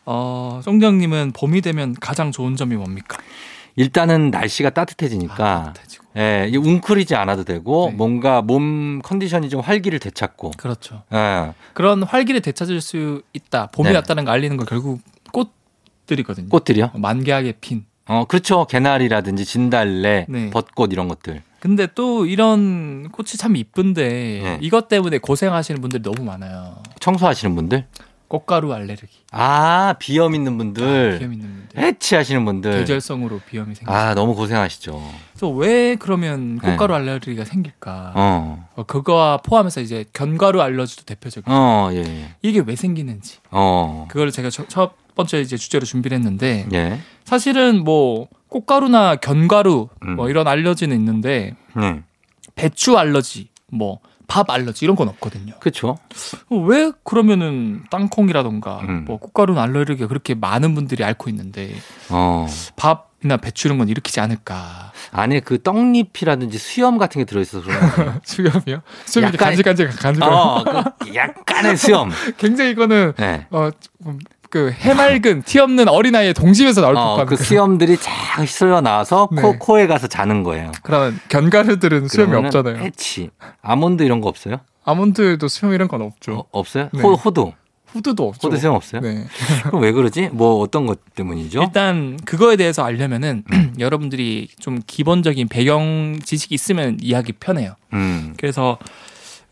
어, 0.07 0.61
쫑디님은 0.63 1.33
봄이 1.33 1.63
되면 1.63 1.97
가장 1.99 2.31
좋은 2.31 2.57
점이 2.57 2.77
뭡니까? 2.77 3.17
일단은 3.77 4.31
날씨가 4.31 4.71
따뜻해지니까 4.71 5.35
따뜻해지고. 5.37 6.05
예, 6.17 6.51
웅크리지 6.55 7.17
않아도 7.17 7.43
되고 7.45 7.89
네. 7.91 7.97
뭔가 7.97 8.41
몸 8.41 9.01
컨디션이 9.03 9.49
좀 9.49 9.61
활기를 9.61 9.99
되찾고 9.99 10.53
그렇죠. 10.57 11.03
예, 11.13 11.53
그런 11.73 12.03
활기를 12.03 12.41
되찾을 12.41 12.81
수 12.81 13.23
있다. 13.33 13.67
봄이 13.73 13.89
네. 13.89 13.97
왔다는 13.97 14.25
걸 14.25 14.35
알리는 14.35 14.57
건 14.57 14.67
결국 14.67 15.01
꽃들이거든요. 15.33 16.49
꽃들이요? 16.51 16.93
만개하게 16.95 17.55
핀. 17.61 17.85
어, 18.07 18.27
그렇죠. 18.27 18.67
개나리라든지 18.67 19.45
진달래, 19.45 20.27
네. 20.29 20.51
벚꽃 20.51 20.93
이런 20.93 21.09
것들. 21.09 21.43
근데 21.59 21.89
또 21.95 22.27
이런 22.27 23.09
꽃이 23.11 23.29
참 23.39 23.57
이쁜데 23.57 24.03
네. 24.03 24.59
이것 24.61 24.89
때문에 24.89 25.17
고생하시는 25.17 25.81
분들이 25.81 26.03
너무 26.03 26.23
많아요. 26.23 26.77
청소하시는 27.01 27.57
분들. 27.57 27.87
꽃가루 28.29 28.73
알레르기. 28.73 29.09
아, 29.33 29.95
비염 29.99 30.35
있는 30.35 30.57
분들. 30.59 31.19
비염 31.19 31.33
있는 31.33 31.47
분들. 31.49 31.83
해치하시는 31.83 32.45
분들. 32.45 32.79
계절성으로 32.81 33.41
비염이 33.49 33.75
생겨. 33.75 33.93
아, 33.93 34.15
너무 34.15 34.35
고생하시죠. 34.35 35.03
그래서 35.33 35.49
왜 35.51 35.95
그러면 35.97 36.59
네. 36.63 36.71
꽃가루 36.71 36.95
알레르기가 36.95 37.45
생길까? 37.45 38.13
어. 38.15 38.69
어, 38.77 38.83
그거와 38.85 39.39
포함해서 39.39 39.81
이제 39.81 40.05
견과류 40.13 40.61
알러지도 40.61 41.05
대표적이고 41.05 41.51
어, 41.53 41.91
예, 41.93 41.99
예. 41.99 42.35
이게 42.43 42.63
왜 42.65 42.75
생기는지 42.77 43.39
어. 43.51 44.07
그걸 44.09 44.31
제가 44.31 44.51
저- 44.51 44.67
첫 44.69 44.95
번째 45.15 45.41
이제 45.41 45.57
주제로 45.57 45.85
준비를 45.85 46.17
했는데 46.17 46.67
예. 46.73 46.99
사실은 47.25 47.85
뭐 47.85 48.29
꽃가루나 48.49 49.17
견과류 49.17 49.89
음. 50.07 50.17
뭐 50.17 50.29
이런 50.29 50.49
알러지는 50.49 50.97
있는데 50.97 51.55
네. 51.77 52.03
배추 52.57 52.97
알러지 52.99 53.49
뭐 53.71 54.01
밥 54.27 54.51
알러지 54.51 54.85
이런 54.85 54.97
건 54.97 55.09
없거든요. 55.09 55.55
그렇죠. 55.61 55.97
어, 56.51 56.57
왜 56.57 56.91
그러면은 57.05 57.83
땅콩이라던가 57.91 58.81
음. 58.89 59.05
뭐 59.07 59.19
꽃가루는 59.19 59.61
알레르기가 59.61 60.09
그렇게 60.09 60.35
많은 60.35 60.75
분들이 60.75 61.05
앓고 61.05 61.29
있는데 61.31 61.75
어. 62.11 62.47
밥이나 62.77 63.37
배추 63.37 63.69
이런 63.69 63.79
건 63.79 63.89
일으키지 63.89 64.21
않을까? 64.21 64.93
안에 65.13 65.41
그 65.41 65.63
떡잎이라든지 65.63 66.59
수염 66.59 66.99
같은 66.99 67.21
게 67.21 67.25
들어있어서 67.25 67.65
그런. 67.65 68.21
수염이요? 68.25 68.83
수염이 69.07 69.33
약간- 69.35 69.49
간질간질 69.49 69.89
간질. 69.91 70.23
어, 70.25 70.65
그 70.99 71.15
약간의 71.15 71.77
수염. 71.77 72.11
굉장히 72.39 72.71
이거는 72.71 73.13
네. 73.17 73.47
어, 73.51 73.71
음, 74.07 74.19
그 74.55 74.71
해맑은 74.71 75.43
티 75.43 75.59
없는 75.59 75.89
어린아이의 75.89 76.33
동집에서 76.33 76.81
나올 76.81 76.95
것 76.95 77.01
어, 77.01 77.17
같은 77.17 77.27
그 77.37 77.43
수염들이 77.43 77.97
쫙 77.97 78.41
휘슬러 78.41 78.81
나와서 78.81 79.27
코, 79.27 79.35
네. 79.35 79.57
코에 79.59 79.89
가서 79.89 80.07
자는 80.07 80.45
거예요. 80.45 80.71
그런 80.85 81.19
견과류들은 81.29 82.07
수염이 82.07 82.37
없잖아요. 82.37 82.77
해치. 82.77 83.31
아몬드 83.63 84.05
이런 84.05 84.21
거 84.21 84.29
없어요? 84.29 84.61
아몬드도 84.85 85.49
수염 85.49 85.73
이런 85.73 85.89
건 85.89 86.03
없죠. 86.03 86.35
어, 86.39 86.45
없어요? 86.53 86.89
네. 86.93 87.03
호, 87.03 87.15
호두. 87.15 87.51
후드도 87.87 88.29
없죠. 88.29 88.47
호두 88.47 88.57
수염 88.57 88.77
없어요? 88.77 89.01
네. 89.01 89.25
그럼 89.67 89.83
왜 89.83 89.91
그러지? 89.91 90.29
뭐 90.31 90.61
어떤 90.61 90.87
것 90.87 91.01
때문이죠? 91.17 91.61
일단 91.61 92.17
그거에 92.25 92.55
대해서 92.55 92.85
알려면은 92.85 93.43
여러분들이 93.81 94.47
좀 94.61 94.79
기본적인 94.87 95.49
배경 95.49 96.21
지식이 96.23 96.55
있으면 96.55 96.99
이해하기 97.03 97.33
편해요. 97.41 97.75
음. 97.93 98.35
그래서 98.37 98.79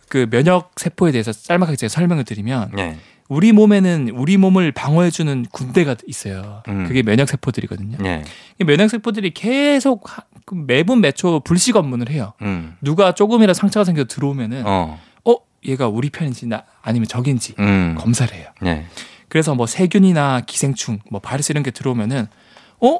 그 0.09 0.29
면역 0.31 0.71
세포에 0.77 1.11
대해서 1.11 1.33
짤막하게 1.33 1.75
제가 1.75 1.89
설명을 1.89 2.23
드리면 2.23 2.71
네. 2.77 2.99
우리 3.33 3.53
몸에는 3.53 4.11
우리 4.15 4.37
몸을 4.37 4.73
방어해주는 4.73 5.47
군대가 5.51 5.97
있어요. 6.07 6.63
음. 6.69 6.85
그게 6.87 7.03
면역 7.03 7.31
세포들이거든요. 7.31 7.97
네. 7.99 8.25
이 8.61 8.65
면역 8.65 8.89
세포들이 8.91 9.31
계속 9.33 10.05
하- 10.19 10.25
그럼 10.45 10.67
매분 10.67 11.01
매초 11.01 11.41
불식 11.41 11.77
업무를 11.77 12.11
해요. 12.11 12.35
음. 12.43 12.77
누가 12.83 13.13
조금이라 13.15 13.55
상처가 13.55 13.85
생겨 13.85 14.05
들어오면은 14.05 14.65
어. 14.67 15.01
어. 15.25 15.37
얘가 15.65 15.89
우리 15.89 16.11
편인지 16.11 16.47
나 16.47 16.65
아니면 16.83 17.09
적인지 17.09 17.55
음. 17.59 17.95
검사를 17.99 18.35
해요. 18.37 18.49
네. 18.61 18.85
그래서 19.29 19.55
뭐 19.55 19.67
세균이나 19.67 20.43
기생충, 20.43 20.99
뭐 21.11 21.19
바이러스 21.19 21.53
이런 21.53 21.63
게 21.63 21.71
들어오면은 21.71 22.27
어 22.81 22.99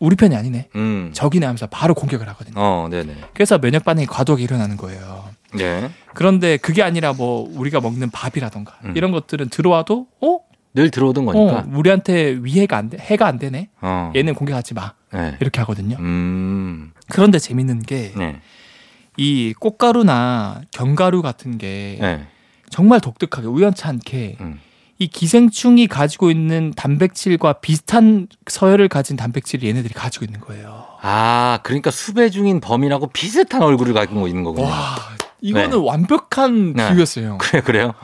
우리 0.00 0.16
편이 0.16 0.34
아니네 0.34 0.68
음. 0.74 1.10
적이네 1.12 1.46
하면서 1.46 1.68
바로 1.68 1.94
공격을 1.94 2.26
하거든요. 2.30 2.54
어. 2.56 2.88
그래서 3.34 3.58
면역 3.58 3.84
반응이 3.84 4.06
과도하게 4.06 4.42
일어나는 4.42 4.76
거예요. 4.76 5.27
네. 5.54 5.90
그런데 6.14 6.56
그게 6.56 6.82
아니라 6.82 7.12
뭐 7.12 7.48
우리가 7.54 7.80
먹는 7.80 8.10
밥이라던가 8.10 8.78
음. 8.84 8.94
이런 8.96 9.12
것들은 9.12 9.48
들어와도 9.48 10.06
어? 10.20 10.40
늘 10.74 10.90
들어오던 10.90 11.26
어 11.28 11.32
거니까. 11.32 11.66
우리한테 11.72 12.38
위해가 12.42 12.76
안 12.76 12.90
돼, 12.90 12.98
해가 12.98 13.26
안 13.26 13.38
되네. 13.38 13.70
어. 13.80 14.12
얘는 14.14 14.34
공격하지 14.34 14.74
마 14.74 14.92
네. 15.12 15.36
이렇게 15.40 15.60
하거든요. 15.60 15.96
음. 15.98 16.92
그런데 17.08 17.38
재밌는 17.38 17.82
게이 17.82 18.12
네. 18.16 19.52
꽃가루나 19.58 20.60
견가루 20.70 21.22
같은 21.22 21.58
게 21.58 21.98
네. 22.00 22.26
정말 22.70 23.00
독특하게 23.00 23.48
우연찮게 23.48 24.36
음. 24.40 24.60
이 25.00 25.06
기생충이 25.06 25.86
가지고 25.86 26.30
있는 26.30 26.72
단백질과 26.76 27.54
비슷한 27.54 28.26
서열을 28.48 28.88
가진 28.88 29.16
단백질을 29.16 29.68
얘네들이 29.68 29.94
가지고 29.94 30.24
있는 30.24 30.40
거예요. 30.40 30.86
아, 31.00 31.60
그러니까 31.62 31.92
수배 31.92 32.30
중인 32.30 32.60
범인하고 32.60 33.06
비슷한 33.08 33.62
얼굴을 33.62 33.94
가지고 33.94 34.26
있는 34.26 34.42
거군요. 34.42 34.66
와, 34.66 34.96
이거는 35.40 35.70
네. 35.70 35.76
완벽한 35.76 36.72
네. 36.74 36.90
비유였어요. 36.90 37.38
그래, 37.42 37.60
그래요? 37.60 37.94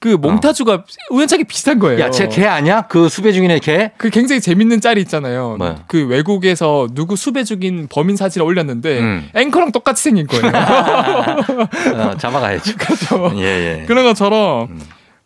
그 0.00 0.08
몽타주가 0.08 0.84
우연찮게 1.10 1.44
비슷한 1.44 1.78
거예요. 1.78 1.98
야, 2.00 2.10
쟤 2.10 2.28
걔 2.28 2.46
아니야? 2.46 2.82
그 2.82 3.08
수배 3.08 3.32
중인의 3.32 3.60
걔? 3.60 3.92
그 3.96 4.10
굉장히 4.10 4.42
재밌는 4.42 4.82
짤이 4.82 5.00
있잖아요. 5.02 5.56
뭐요? 5.56 5.76
그 5.86 6.06
외국에서 6.06 6.88
누구 6.92 7.16
수배 7.16 7.44
중인 7.44 7.86
범인 7.90 8.14
사진을 8.16 8.46
올렸는데 8.46 8.98
음. 9.00 9.30
앵커랑 9.34 9.72
똑같이 9.72 10.02
생긴 10.02 10.26
거예요. 10.26 10.44
어, 11.96 12.16
잡아가야죠. 12.18 12.76
그렇죠. 12.76 13.32
예, 13.36 13.80
예. 13.80 13.84
그런 13.86 14.04
것처럼 14.04 14.68
음. 14.72 14.80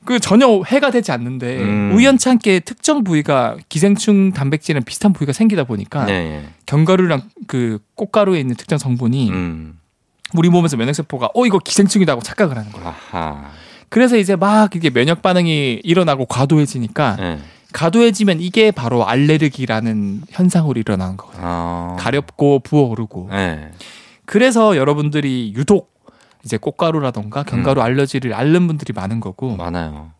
그 0.05 0.21
전혀 0.21 0.47
해가 0.65 0.93
되지 0.93 1.11
않는데 1.11 1.59
음. 1.59 1.93
우연찮게 1.95 2.61
특정 2.61 3.03
부위가 3.03 3.57
기생충 3.69 4.33
단백질이랑 4.33 4.85
비슷한 4.85 5.13
부위가 5.13 5.33
생기다 5.33 5.65
보니까 5.65 6.09
예, 6.09 6.15
예. 6.15 6.45
견가루랑 6.67 7.23
그 7.49 7.79
꽃가루에 7.97 8.39
있는 8.39 8.55
특정 8.55 8.79
성분이 8.79 9.31
음. 9.31 9.79
우리 10.35 10.49
몸에서 10.49 10.77
면역세포가 10.77 11.31
어 11.35 11.47
이거 11.47 11.59
기생충이다 11.59 12.15
고 12.15 12.23
착각을 12.23 12.57
하는 12.57 12.73
거예요. 12.73 12.89
아하. 12.89 13.51
그래서 13.89 14.17
이제 14.17 14.37
막 14.37 14.75
이게 14.77 14.91
면역 14.91 15.23
반응이 15.23 15.81
일어나고 15.83 16.27
과도해지니까 16.27 17.17
예. 17.21 17.39
과도해지면 17.73 18.41
이게 18.41 18.71
바로 18.71 19.07
알레르기라는 19.07 20.23
현상으로 20.29 20.79
일어나는 20.79 21.17
거거든요. 21.17 21.43
어. 21.45 21.97
가렵고 21.99 22.61
부어오르고. 22.61 23.31
예. 23.33 23.71
그래서 24.27 24.77
여러분들이 24.77 25.55
유독 25.57 25.99
이제 26.45 26.57
꽃가루라던가 26.57 27.43
견가루 27.43 27.81
알러지를 27.83 28.35
앓는 28.35 28.67
분들이 28.67 28.93
많은 28.93 29.21
거고. 29.21 29.57
많아요. 29.57 30.13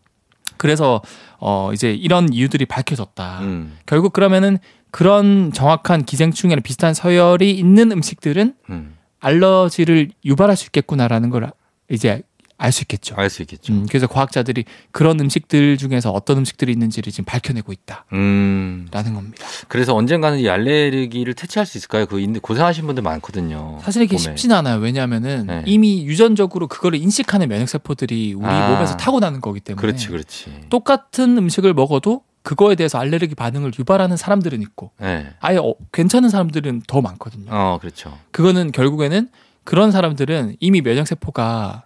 그래서 0.57 1.01
어 1.39 1.71
이제 1.73 1.93
이런 1.93 2.33
이유들이 2.33 2.65
밝혀졌다. 2.65 3.39
음. 3.41 3.77
결국 3.85 4.13
그러면은 4.13 4.57
그런 4.91 5.51
정확한 5.53 6.03
기생충이랑 6.03 6.61
비슷한 6.63 6.93
서열이 6.93 7.51
있는 7.51 7.91
음식들은 7.91 8.55
음. 8.69 8.95
알러지를 9.19 10.09
유발할 10.25 10.55
수 10.55 10.65
있겠구나라는 10.67 11.29
걸 11.29 11.51
이제 11.89 12.21
알 12.59 12.73
수 12.73 12.83
있겠죠. 12.83 13.15
알 13.17 13.29
수 13.29 13.41
있겠죠. 13.41 13.71
음, 13.71 13.85
그래서 13.87 14.05
과학자들이 14.05 14.65
그런 14.91 15.17
음식들 15.19 15.77
중에서 15.77 16.11
어떤 16.11 16.39
음식들이 16.39 16.73
있는지를 16.73 17.11
지금 17.11 17.23
밝혀내고 17.23 17.71
있다라는 17.71 18.05
음. 18.11 18.87
겁니다. 18.91 19.47
그래서 19.69 19.95
언젠가는 19.95 20.39
이 20.39 20.49
알레르기를 20.49 21.35
퇴치할 21.35 21.65
수 21.65 21.77
있을까요? 21.77 22.05
그 22.05 22.21
고생하신 22.41 22.85
분들 22.85 23.01
많거든요. 23.01 23.79
사실 23.81 24.01
이게. 24.01 24.17
쉽지는 24.17 24.57
않아요. 24.57 24.79
왜냐하면은 24.79 25.47
네. 25.47 25.63
이미 25.65 26.05
유전적으로 26.05 26.67
그거를 26.67 26.99
인식하는 26.99 27.47
면역 27.47 27.69
세포들이 27.69 28.33
우리 28.33 28.45
아. 28.45 28.71
몸에서 28.71 28.97
타고나는 28.97 29.39
거기 29.39 29.61
때문에 29.61 29.79
그렇지, 29.81 30.09
그렇지. 30.09 30.65
똑같은 30.69 31.37
음식을 31.37 31.73
먹어도 31.73 32.23
그거에 32.43 32.75
대해서 32.75 32.97
알레르기 32.99 33.35
반응을 33.35 33.71
유발하는 33.77 34.17
사람들은 34.17 34.61
있고 34.61 34.91
예. 35.01 35.33
아예 35.39 35.57
어, 35.57 35.73
괜찮은 35.91 36.29
사람들은 36.29 36.83
더 36.87 37.01
많거든요. 37.01 37.51
어, 37.51 37.77
그렇죠. 37.79 38.17
그거는 38.31 38.71
결국에는 38.71 39.29
그런 39.63 39.91
사람들은 39.91 40.55
이미 40.59 40.81
면역 40.81 41.07
세포가 41.07 41.83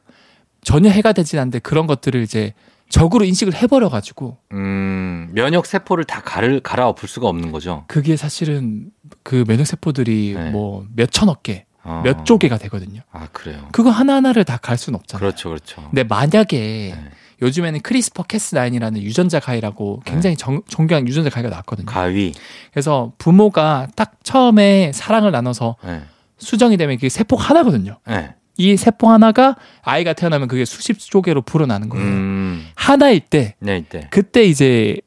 전혀 0.62 0.90
해가 0.90 1.12
되진 1.14 1.40
않는데 1.40 1.60
그런 1.60 1.88
것들을 1.88 2.22
이제 2.22 2.54
적으로 2.90 3.26
인식을 3.26 3.56
해버려 3.56 3.90
가지고 3.90 4.38
음, 4.52 5.30
면역 5.34 5.66
세포를 5.66 6.04
다 6.06 6.22
가를 6.22 6.60
갈아 6.60 6.88
엎을 6.88 7.10
수가 7.10 7.28
없는 7.28 7.52
거죠. 7.52 7.86
그게 7.88 8.16
사실은 8.16 8.92
그 9.24 9.44
면역 9.48 9.66
세포들이 9.66 10.34
네. 10.38 10.52
뭐 10.52 10.86
몇 10.96 11.12
천억 11.12 11.42
개, 11.44 11.66
어. 11.84 12.02
몇 12.06 12.24
조개가 12.26 12.60
되거든요. 12.60 13.02
아, 13.12 13.28
그래요. 13.34 13.68
그거 13.72 13.90
하나 13.90 14.16
하나를 14.16 14.44
다 14.46 14.58
갈 14.58 14.78
수는 14.78 15.00
없잖아요. 15.00 15.20
그렇죠, 15.28 15.50
그렇죠. 15.50 15.82
근데 15.90 16.04
만약에 16.04 16.96
네. 16.96 17.10
요즘에는 17.42 17.82
CRISPR 17.82 18.24
Cas9이라는 18.24 19.02
유전자 19.02 19.40
가위라고 19.40 20.02
굉장히 20.06 20.36
정, 20.36 20.62
정교한 20.68 21.08
유전자 21.08 21.30
가위가 21.30 21.50
나왔거든요. 21.50 21.86
가위. 21.86 22.34
그래서 22.72 23.14
부모가 23.18 23.88
딱 23.96 24.14
처음에 24.24 24.92
사랑을 24.94 25.32
나눠서 25.32 25.76
예. 25.86 26.02
수정이 26.38 26.78
되면 26.78 26.96
그게 26.98 27.10
세포가 27.10 27.44
하나거든요. 27.44 28.00
예. 28.10 28.36
이 28.58 28.78
세포 28.78 29.10
하나가 29.10 29.56
아이가 29.82 30.14
태어나면 30.14 30.48
그게 30.48 30.64
수십 30.66 31.00
조개로 31.00 31.42
불어나는 31.42 31.90
거예요. 31.90 32.06
음. 32.06 32.68
하나일 32.76 33.22
때 33.22 33.56
네. 33.60 33.84
그때 34.12 34.44
이제 34.44 34.98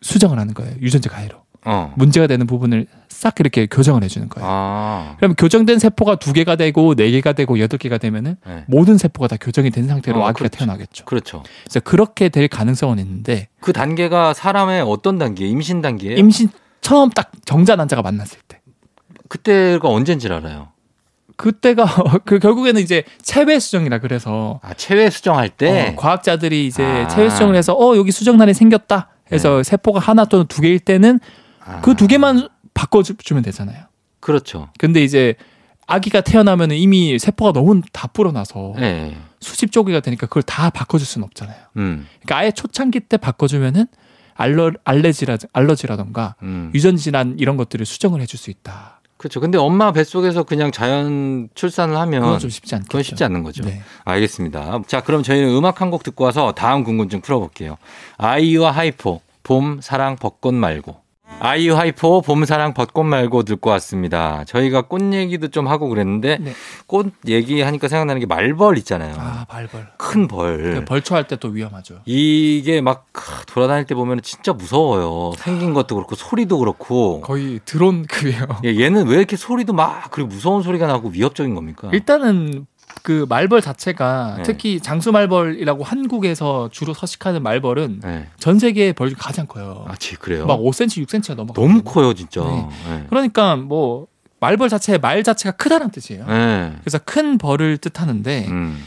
수정을 0.00 0.38
하는 0.38 0.54
거예요. 0.54 0.74
유전자 0.80 1.10
가위로. 1.10 1.41
어. 1.64 1.92
문제가 1.96 2.26
되는 2.26 2.46
부분을 2.46 2.86
싹 3.08 3.38
이렇게 3.38 3.66
교정을 3.66 4.02
해주는 4.02 4.28
거예요. 4.28 4.48
아. 4.50 5.14
그럼 5.18 5.34
교정된 5.34 5.78
세포가 5.78 6.16
두 6.16 6.32
개가 6.32 6.56
되고 6.56 6.94
네 6.94 7.10
개가 7.12 7.34
되고 7.34 7.58
여덟 7.60 7.78
개가 7.78 7.98
되면은 7.98 8.36
네. 8.44 8.64
모든 8.66 8.98
세포가 8.98 9.28
다 9.28 9.36
교정이 9.40 9.70
된 9.70 9.86
상태로 9.86 10.20
어, 10.20 10.24
아기가 10.24 10.38
그렇죠. 10.38 10.58
태어나겠죠. 10.58 11.04
그렇죠. 11.04 11.42
그래서 11.64 11.80
그렇게 11.80 12.28
될 12.28 12.48
가능성은 12.48 12.98
있는데 12.98 13.48
그 13.60 13.72
단계가 13.72 14.34
사람의 14.34 14.82
어떤 14.82 15.18
단계? 15.18 15.46
임신 15.46 15.80
단계예요? 15.82 16.16
임신 16.16 16.48
처음 16.80 17.10
딱 17.10 17.30
정자 17.44 17.76
난자가 17.76 18.02
만났을 18.02 18.38
때 18.48 18.60
그때가 19.28 19.88
언젠지 19.88 20.26
알아요. 20.26 20.68
그때가 21.36 21.86
그 22.24 22.38
결국에는 22.38 22.80
이제 22.80 23.04
체외 23.22 23.58
수정이라 23.58 23.98
그래서 23.98 24.60
아, 24.62 24.74
체외 24.74 25.10
수정할 25.10 25.48
때. 25.48 25.90
어, 25.90 25.96
과학자들이 25.96 26.66
이제 26.66 26.84
아. 26.84 27.08
체외 27.08 27.30
수정을 27.30 27.54
해서 27.54 27.72
어 27.74 27.96
여기 27.96 28.10
수정란이 28.10 28.52
생겼다 28.52 29.08
해서 29.32 29.62
세포가 29.62 29.98
하나 29.98 30.24
또는 30.24 30.46
두 30.46 30.60
개일 30.60 30.78
때는 30.78 31.18
아, 31.18 31.41
그 31.82 31.94
두 31.94 32.06
개만 32.06 32.48
바꿔주면 32.74 33.42
되잖아요. 33.42 33.84
그렇죠. 34.20 34.68
근데 34.78 35.02
이제 35.02 35.34
아기가 35.86 36.20
태어나면 36.20 36.70
이미 36.72 37.18
세포가 37.18 37.52
너무 37.52 37.82
다 37.92 38.06
불어나서 38.08 38.74
예. 38.78 39.16
수십 39.40 39.72
조개가 39.72 40.00
되니까 40.00 40.26
그걸 40.26 40.42
다 40.44 40.70
바꿔줄 40.70 41.06
수는 41.06 41.24
없잖아요. 41.26 41.56
음. 41.76 42.06
그러니까 42.22 42.36
아예 42.38 42.50
초창기 42.52 43.00
때 43.00 43.16
바꿔주면은 43.16 43.86
알러 44.34 44.70
알레지라 44.84 45.36
알러지라던가 45.52 46.36
음. 46.42 46.70
유전 46.74 46.96
질환 46.96 47.36
이런 47.38 47.56
것들을 47.56 47.84
수정을 47.84 48.20
해줄 48.20 48.38
수 48.38 48.50
있다. 48.50 49.00
그렇죠. 49.18 49.38
근데 49.40 49.58
엄마 49.58 49.92
뱃속에서 49.92 50.42
그냥 50.44 50.72
자연 50.72 51.48
출산을 51.54 51.96
하면 51.96 52.22
그건 52.22 52.38
좀 52.38 52.50
쉽지 52.50 52.74
않겠죠. 52.74 52.88
그건 52.88 53.02
쉽지 53.02 53.22
않는 53.24 53.42
거죠. 53.42 53.62
네. 53.64 53.82
알겠습니다. 54.04 54.80
자, 54.86 55.00
그럼 55.02 55.22
저희는 55.22 55.54
음악 55.54 55.80
한 55.80 55.90
곡 55.90 56.02
듣고 56.02 56.24
와서 56.24 56.52
다음 56.52 56.82
궁금증 56.82 57.20
풀어볼게요. 57.20 57.76
아이유와 58.16 58.70
하이포, 58.72 59.20
봄, 59.42 59.80
사랑, 59.80 60.16
벚꽃 60.16 60.54
말고. 60.54 61.01
아이유 61.40 61.76
하이포, 61.76 62.20
봄, 62.22 62.44
사랑, 62.44 62.72
벚꽃 62.72 63.04
말고 63.04 63.42
듣고 63.42 63.70
왔습니다. 63.70 64.44
저희가 64.44 64.82
꽃 64.82 65.12
얘기도 65.12 65.48
좀 65.48 65.66
하고 65.66 65.88
그랬는데 65.88 66.38
네. 66.40 66.52
꽃 66.86 67.12
얘기하니까 67.26 67.88
생각나는 67.88 68.20
게 68.20 68.26
말벌 68.26 68.78
있잖아요. 68.78 69.16
아 69.18 69.44
말벌. 69.48 69.88
큰 69.98 70.28
벌. 70.28 70.84
벌초 70.84 71.16
할 71.16 71.24
때 71.26 71.34
또 71.36 71.48
위험하죠. 71.48 71.96
이게 72.04 72.80
막 72.80 73.06
돌아다닐 73.48 73.86
때 73.86 73.96
보면 73.96 74.22
진짜 74.22 74.52
무서워요. 74.52 75.32
생긴 75.36 75.74
것도 75.74 75.96
그렇고 75.96 76.14
소리도 76.14 76.58
그렇고. 76.58 77.20
거의 77.22 77.58
드론 77.64 78.06
급이에요. 78.06 78.46
예, 78.64 78.78
얘는 78.78 79.08
왜 79.08 79.16
이렇게 79.16 79.34
소리도 79.36 79.72
막 79.72 80.12
그리고 80.12 80.28
무서운 80.28 80.62
소리가 80.62 80.86
나고 80.86 81.08
위협적인 81.08 81.56
겁니까? 81.56 81.90
일단은 81.92 82.66
그 83.02 83.26
말벌 83.28 83.60
자체가 83.60 84.34
네. 84.38 84.42
특히 84.44 84.80
장수 84.80 85.10
말벌이라고 85.12 85.82
한국에서 85.82 86.68
주로 86.72 86.94
서식하는 86.94 87.42
말벌은 87.42 88.00
네. 88.02 88.28
전 88.38 88.58
세계 88.58 88.92
벌중 88.92 89.18
가장 89.20 89.46
커요. 89.46 89.84
아, 89.88 89.96
지 89.96 90.16
그래요? 90.16 90.46
막 90.46 90.58
5cm, 90.60 91.06
6cm가 91.06 91.34
넘어. 91.34 91.52
너무 91.52 91.82
커요, 91.82 92.14
진짜. 92.14 92.42
네. 92.42 92.68
네. 92.88 93.06
그러니까 93.10 93.56
뭐 93.56 94.06
말벌 94.40 94.68
자체 94.68 94.98
말 94.98 95.22
자체가 95.22 95.56
크다는 95.56 95.90
뜻이에요. 95.90 96.26
네. 96.26 96.72
그래서 96.80 96.98
큰 97.04 97.38
벌을 97.38 97.78
뜻하는데 97.78 98.46
음. 98.48 98.82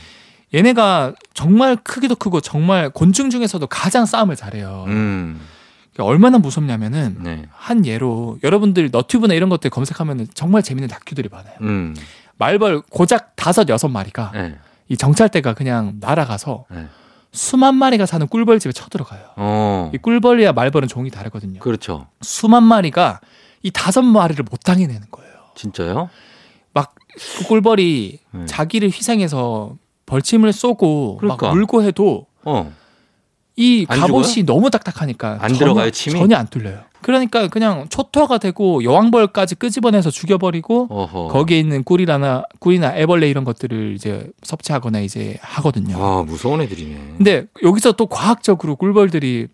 얘네가 0.54 1.14
정말 1.34 1.76
크기도 1.76 2.16
크고 2.16 2.40
정말 2.40 2.90
곤충 2.90 3.30
중에서도 3.30 3.66
가장 3.68 4.06
싸움을 4.06 4.36
잘해요. 4.36 4.86
음. 4.88 5.42
그러니까 5.94 6.10
얼마나 6.12 6.38
무섭냐면은 6.38 7.18
네. 7.22 7.44
한 7.52 7.86
예로 7.86 8.38
여러분들 8.44 8.90
너튜브나 8.92 9.34
이런 9.34 9.50
것들 9.50 9.70
검색하면 9.70 10.28
정말 10.34 10.62
재밌는 10.62 10.90
다큐들이 10.90 11.30
많아요. 11.32 11.56
음. 11.62 11.96
말벌 12.38 12.82
고작 12.90 13.36
다섯 13.36 13.68
여섯 13.70 13.88
마리가 13.88 14.32
네. 14.34 14.56
이 14.90 14.98
정찰대가 14.98 15.54
그냥 15.54 15.98
날아가서 16.00 16.66
네. 16.70 16.88
수만 17.32 17.76
마리가 17.76 18.06
사는 18.06 18.26
꿀벌집에 18.28 18.72
쳐들어가요. 18.72 19.22
어. 19.36 19.92
이 19.94 19.98
꿀벌이야 19.98 20.54
말벌은 20.54 20.88
종이 20.88 21.10
다르거든요. 21.10 21.60
그렇죠. 21.60 22.08
수만 22.22 22.64
마리가 22.64 23.20
이 23.64 23.72
다섯 23.72 24.02
마리를 24.04 24.44
못 24.50 24.60
당해내는 24.64 25.08
거예요. 25.12 25.32
진짜요? 25.56 26.10
막 26.74 26.94
그 27.38 27.46
꿀벌이 27.48 28.20
네. 28.32 28.46
자기를 28.46 28.90
희생해서 28.90 29.78
벌침을 30.06 30.52
쏘고 30.52 31.18
그러니까. 31.18 31.48
막 31.48 31.54
물고 31.56 31.82
해도 31.82 32.28
어. 32.44 32.72
이안 33.56 33.88
갑옷이 34.02 34.44
너무 34.46 34.70
딱딱하니까 34.70 35.38
안 35.40 35.48
전혀- 35.50 35.60
들어가요, 35.60 35.92
침이? 35.92 36.20
전혀 36.20 36.36
안 36.36 36.46
뚫려요. 36.48 36.82
그러니까 37.06 37.48
그냥 37.50 37.86
초토화가 37.90 38.40
되고 38.40 38.84
여왕벌까지 38.84 39.54
끄집어내서 39.56 40.10
죽여버리고 40.10 40.88
어허. 40.90 41.28
거기에 41.28 41.60
있는 41.60 41.84
꿀이나 41.84 42.42
꿀이나 42.60 42.98
애벌레 42.98 43.30
이런 43.30 43.44
것들을 43.44 43.94
이제 43.94 44.28
섭취하거나 44.42 45.02
이제 45.02 45.38
하거든요. 45.40 46.04
아, 46.04 46.24
무서운 46.24 46.62
애들이네. 46.62 46.96
근데 47.18 47.46
여기서 47.62 47.92
또 47.92 48.08
과학적으로 48.08 48.76
꿀벌들이 48.76 49.50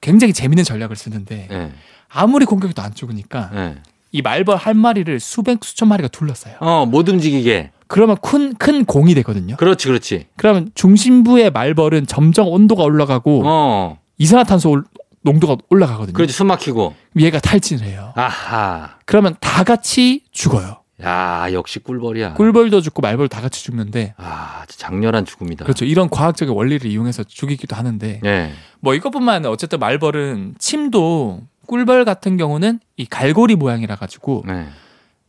굉장히 0.00 0.32
재밌는 0.32 0.62
전략을 0.62 0.94
쓰는데 0.94 1.48
예. 1.50 1.72
아무리 2.08 2.44
공격해도 2.46 2.80
안 2.80 2.94
죽으니까 2.94 3.50
예. 3.54 3.74
이 4.12 4.22
말벌 4.22 4.56
한 4.56 4.76
마리를 4.76 5.18
수백 5.18 5.64
수천 5.64 5.88
마리가 5.88 6.06
둘러싸요. 6.10 6.54
어, 6.60 6.86
못 6.86 7.08
움직이게. 7.08 7.72
그러면 7.88 8.16
큰 8.22 8.54
큰 8.54 8.84
공이 8.84 9.16
되거든요. 9.16 9.56
그렇지, 9.56 9.88
그렇지. 9.88 10.26
그러면 10.36 10.70
중심부의 10.76 11.50
말벌은 11.50 12.06
점점 12.06 12.46
온도가 12.46 12.84
올라가고 12.84 13.42
어. 13.44 13.98
이산화탄소 14.18 14.70
올- 14.70 14.84
농도가 15.24 15.56
올라가거든요. 15.70 16.12
그렇지, 16.14 16.32
숨 16.32 16.46
막히고. 16.48 16.94
얘가 17.18 17.40
탈진을 17.40 17.84
해요. 17.86 18.12
아하. 18.14 18.96
그러면 19.06 19.34
다 19.40 19.64
같이 19.64 20.22
죽어요. 20.30 20.82
야, 21.02 21.48
역시 21.52 21.80
꿀벌이야. 21.80 22.34
꿀벌도 22.34 22.80
죽고 22.80 23.02
말벌도 23.02 23.28
다 23.34 23.40
같이 23.40 23.64
죽는데 23.64 24.14
아, 24.16 24.64
장렬한 24.68 25.24
죽음이다. 25.24 25.64
그렇죠. 25.64 25.84
이런 25.84 26.08
과학적인 26.08 26.54
원리를 26.54 26.88
이용해서 26.88 27.24
죽이기도 27.24 27.74
하는데 27.74 28.20
예. 28.24 28.52
뭐 28.80 28.94
이것뿐만 28.94 29.34
아니라 29.36 29.50
어쨌든 29.50 29.80
말벌은 29.80 30.54
침도 30.58 31.40
꿀벌 31.66 32.04
같은 32.04 32.36
경우는 32.36 32.78
이 32.96 33.06
갈고리 33.06 33.56
모양이라 33.56 33.96
가지고 33.96 34.44
네. 34.46 34.66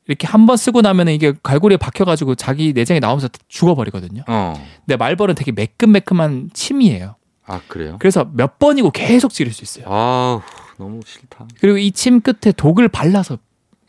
이렇게 0.08 0.28
한 0.28 0.46
번 0.46 0.56
쓰고 0.56 0.82
나면 0.82 1.08
이게 1.08 1.34
갈고리에 1.42 1.78
박혀가지고 1.78 2.36
자기 2.36 2.74
내장이 2.74 3.00
나오면서 3.00 3.28
죽어버리거든요. 3.48 4.24
어. 4.28 4.54
근데 4.86 4.98
말벌은 4.98 5.34
되게 5.34 5.52
매끈매끈한 5.52 6.52
침이에요. 6.54 7.16
아, 7.48 7.62
그래요? 7.68 7.98
그래서 8.00 8.28
몇 8.34 8.58
번이고 8.60 8.92
계속 8.92 9.32
찌를 9.34 9.52
수 9.54 9.64
있어요. 9.64 9.86
아우, 9.88 10.42
너무 10.78 11.02
싫다. 11.06 11.46
그리고 11.60 11.78
이 11.78 11.92
침 11.92 12.22
끝에 12.22 12.52
독을 12.56 12.88
발라서 12.90 13.38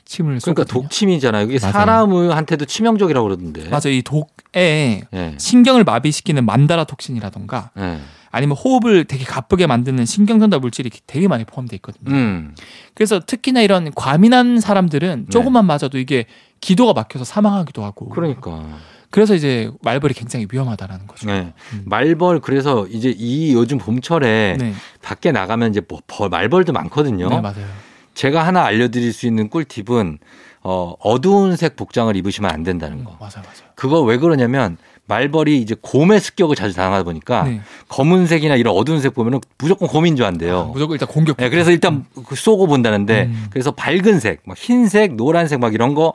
침을 0.05 0.39
그러니까 0.41 0.63
쏘거든요. 0.63 0.83
독침이잖아요. 0.83 1.47
이게. 1.47 1.59
사람한테도 1.59 2.65
치명적이라고 2.67 3.27
그러던데. 3.27 3.69
맞아 3.69 3.89
이 3.89 4.03
독에 4.03 5.03
예. 5.13 5.35
신경을 5.39 5.83
마비시키는 5.85 6.45
만다라 6.47 6.85
톡신이라던가 6.85 7.71
예. 7.79 7.99
아니면 8.31 8.57
호흡을 8.57 9.07
되게 9.07 9.25
가쁘게 9.25 9.67
만드는 9.67 10.05
신경전달 10.05 10.61
물질이 10.61 10.91
되게 11.07 11.27
많이 11.27 11.45
포함되어 11.45 11.77
있거든요. 11.79 12.15
음. 12.15 12.55
그래서 12.95 13.19
특히나 13.19 13.63
이런 13.63 13.91
과민한 13.95 14.61
사람들은 14.61 15.27
조금만 15.31 15.65
맞아도 15.65 15.99
이게 15.99 16.27
기도가 16.61 16.93
막혀서 16.93 17.25
사망하기도 17.25 17.83
하고. 17.83 18.09
그러니까. 18.11 18.65
그래서 19.11 19.35
이제 19.35 19.71
말벌이 19.83 20.15
굉장히 20.15 20.47
위험하다라는 20.51 21.07
거죠. 21.07 21.27
네. 21.27 21.53
음. 21.73 21.83
말벌 21.87 22.41
그래서 22.41 22.87
이제 22.89 23.15
이 23.17 23.53
요즘 23.55 23.79
봄철에 23.79 24.57
네, 24.59 24.73
밖에 25.03 25.33
나가면 25.33 25.71
이제 25.71 25.81
뭐 25.89 26.01
벌- 26.07 26.29
말벌도 26.29 26.73
많거든요. 26.73 27.29
네, 27.29 27.41
맞아요. 27.41 27.67
제가 28.15 28.47
하나 28.47 28.65
알려드릴 28.65 29.13
수 29.13 29.27
있는 29.27 29.49
꿀팁은 29.51 30.19
어, 30.63 30.95
어두운 31.01 31.55
색 31.57 31.77
복장을 31.77 32.15
입으시면 32.17 32.51
안 32.51 32.63
된다는 32.63 33.05
거. 33.05 33.17
맞아, 33.21 33.41
맞아. 33.41 33.65
그거 33.75 34.01
왜 34.03 34.17
그러냐면 34.17 34.77
말벌이 35.09 35.59
이제 35.61 35.77
곰의 35.81 36.19
습격을 36.21 36.57
자주 36.57 36.75
당하다 36.75 37.05
보니까 37.05 37.45
네. 37.45 37.61
검은색이나 37.89 38.57
이런 38.57 38.75
어두운 38.75 39.01
색 39.01 39.15
보면은 39.15 39.41
무조건 39.59 39.87
곰인 39.89 40.17
줄 40.17 40.27
안대요. 40.27 40.59
아, 40.59 40.65
무조건 40.65 40.95
일단 40.95 41.07
공격. 41.09 41.37
네, 41.37 41.49
그래서 41.51 41.71
일단 41.71 42.05
그 42.27 42.35
쏘고 42.35 42.67
본다는데 42.67 43.27
음. 43.27 43.47
그래서 43.51 43.71
밝은 43.71 44.19
색, 44.19 44.41
막 44.45 44.57
흰색, 44.59 45.15
노란색 45.15 45.61
막 45.61 45.75
이런 45.75 45.95
거 45.95 46.13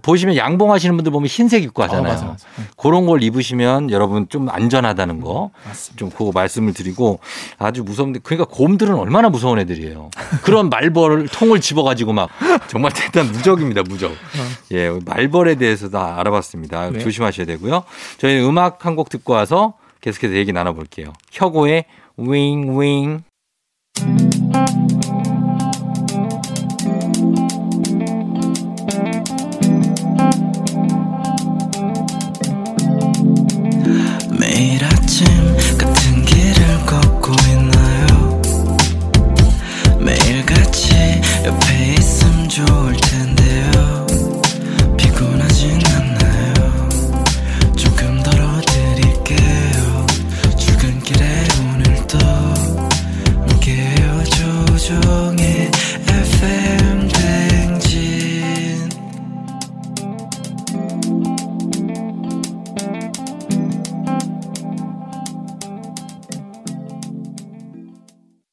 보시면 0.00 0.36
양봉하시는 0.36 0.96
분들 0.96 1.12
보면 1.12 1.26
흰색 1.26 1.62
입고 1.64 1.82
하잖아요. 1.82 2.04
어, 2.08 2.14
맞아, 2.14 2.24
맞아. 2.26 2.46
네, 2.56 2.64
그런 2.78 3.04
걸 3.04 3.22
입으시면 3.22 3.90
여러분 3.90 4.26
좀 4.30 4.48
안전하다는 4.48 5.20
거. 5.20 5.50
맞습니다. 5.66 5.98
좀 5.98 6.10
그거 6.10 6.30
말씀을 6.32 6.72
드리고 6.72 7.18
아주 7.58 7.82
무서운데 7.82 8.20
그러니까 8.22 8.46
곰들은 8.54 8.94
얼마나 8.94 9.28
무서운 9.28 9.58
애들이에요. 9.58 10.10
그런 10.42 10.70
말벌 10.70 11.28
통을 11.28 11.60
집어가지고 11.60 12.14
막 12.14 12.30
정말 12.68 12.92
대단 12.94 13.30
무적입니다 13.32 13.82
무적. 13.82 14.12
예 14.72 14.90
말벌에 15.04 15.56
대해서도 15.56 15.98
알아봤습니다. 15.98 16.90
네. 16.90 16.98
조심하셔야 16.98 17.44
되고요. 17.46 17.82
저희 18.18 18.40
음악 18.40 18.86
한 18.86 18.92
곡 18.96 19.08
듣고 19.08 19.32
와서 19.32 19.74
계속해서 20.00 20.34
얘기 20.34 20.52
나눠볼게요. 20.52 21.12
혁오의 21.32 21.84
윙윙. 22.16 23.22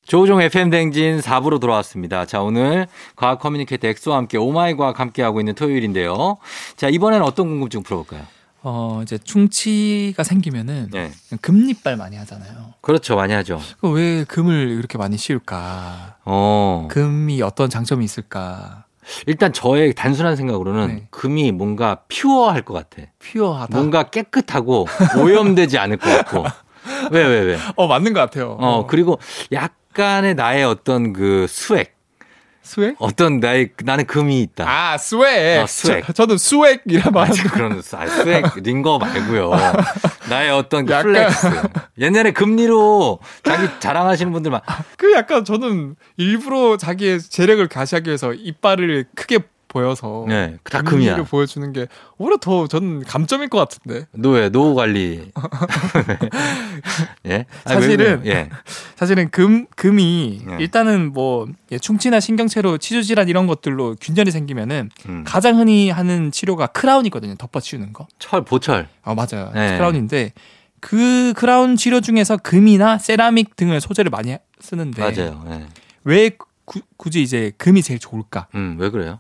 조우종 0.10 0.42
FM 0.42 0.72
댕진 0.72 1.20
4부로 1.20 1.60
돌아왔습니다. 1.60 2.26
자, 2.26 2.42
오늘 2.42 2.88
과학 3.16 3.38
communicator 3.38 3.88
엑소와 3.90 4.18
함께 4.18 4.40
oh 4.40 4.58
my 4.58 4.76
과학 4.76 5.00
함께 5.00 5.22
하고 5.22 5.40
있는 5.40 5.54
토요일인데요. 5.54 6.38
자, 6.76 6.90
이번에는 6.90 7.24
어떤 7.24 7.48
궁금증 7.48 7.84
풀어볼까요? 7.84 8.24
어 8.64 9.02
이제 9.04 9.20
충치가 9.20 10.24
생기면은 10.24 10.90
네. 10.92 11.12
금이빨 11.42 11.96
많이 11.96 12.18
하잖아요. 12.18 12.74
그렇죠. 12.82 13.16
많이 13.16 13.34
하죠. 13.34 13.62
그 13.82 14.03
왜 14.03 14.24
금을 14.24 14.70
이렇게 14.80 14.98
많이 14.98 15.16
씌울까? 15.16 16.16
어. 16.26 16.88
금이 16.90 17.44
어떤 17.44 17.70
장점이 17.70 18.04
있을까? 18.04 18.86
일단 19.28 19.54
저의 19.54 19.94
단순한 19.94 20.36
생각으로는 20.36 20.88
네. 20.88 21.08
금이 21.12 21.52
뭔가 21.52 22.02
pure할 22.10 22.64
것 22.64 22.74
같아. 22.74 23.08
pure하다. 23.20 23.78
뭔가 23.78 24.04
깨끗하고 24.10 24.88
오염되지 25.24 25.78
않을 25.78 25.98
것 25.98 26.10
같고. 26.10 26.46
왜, 27.12 27.24
왜, 27.26 27.40
왜? 27.42 27.58
어 27.76 27.88
맞는 27.88 28.14
것 28.14 28.20
같아요. 28.20 28.58
어, 28.60 28.86
그리고 28.88 29.20
약간의 29.52 30.36
나의 30.36 30.64
어떤 30.66 31.14
그 31.14 31.46
swag. 31.48 31.88
Swag? 32.62 32.96
어떤 33.00 33.40
나의, 33.40 33.72
나는 33.84 34.06
금이 34.06 34.42
있다. 34.42 34.66
아 34.70 34.98
swag. 34.98 35.60
어, 35.64 35.66
swag. 35.66 36.04
저, 36.06 36.14
저는 36.14 36.38
수액이라 36.38 37.04
아, 37.06 37.10
말하는 37.12 37.44
그런 37.46 37.72
아, 37.80 37.82
수액 37.82 38.44
링거 38.62 39.00
말고요. 39.00 39.52
나의 40.30 40.52
어떤 40.52 40.86
그 40.86 40.94
약간- 40.94 41.06
Flex. 41.12 41.48
옛날에 42.00 42.32
금니로 42.32 43.20
자기 43.44 43.68
자랑하시는 43.80 44.32
분들 44.32 44.52
막 44.52 44.83
그 44.83 45.14
약간 45.14 45.44
저는 45.46 45.96
일부러 46.18 46.78
자기의 46.78 47.22
재력을 47.22 47.68
과시하기 47.68 48.08
위해서 48.08 48.34
이빨을 48.34 49.06
크게 49.16 49.40
보여서 49.70 50.26
네, 50.28 50.58
다 50.66 50.82
금니를 50.82 51.14
금이야. 51.14 51.26
보여주는 51.30 51.72
게 51.72 51.88
오히려 52.18 52.38
더 52.38 52.68
저는 52.68 53.04
감점일 53.06 53.48
것 53.48 53.58
같은데 53.60 54.08
노예, 54.12 54.50
노후 54.50 54.76
관리. 54.76 55.32
예? 57.26 57.46
아니, 57.64 57.76
왜 57.76 57.82
사실은? 57.82 58.22
예. 58.26 58.50
사실은 58.96 59.30
금 59.30 59.66
금이 59.76 60.42
네. 60.46 60.58
일단은 60.60 61.14
뭐 61.14 61.48
예, 61.72 61.78
충치나 61.78 62.20
신경체로 62.20 62.78
치주 62.78 63.04
질환 63.04 63.30
이런 63.30 63.48
것들로 63.48 63.96
균열이 64.02 64.32
생기면은 64.32 64.90
음. 65.08 65.24
가장 65.26 65.58
흔히 65.58 65.90
하는 65.90 66.32
치료가 66.32 66.68
크라운이거든요 66.68 67.36
덮어치우는 67.36 67.94
거. 67.94 68.08
철, 68.18 68.44
보철. 68.44 68.88
아 69.04 69.14
맞아요 69.14 69.52
네. 69.54 69.78
크라운인데 69.78 70.34
그 70.82 71.34
크라운 71.36 71.76
치료 71.76 72.02
중에서 72.02 72.38
금이나 72.38 72.98
세라믹 72.98 73.56
등을 73.56 73.82
소재를 73.82 74.10
많이 74.10 74.36
쓰는데 74.60 75.02
맞아요. 75.02 75.44
예. 75.50 75.66
왜 76.04 76.32
구- 76.70 76.82
굳이 76.98 77.24
이제 77.24 77.52
금이 77.58 77.82
제일 77.82 78.00
좋을까? 78.00 78.48
음, 78.54 78.76
왜 78.80 78.90
그래요? 78.92 79.20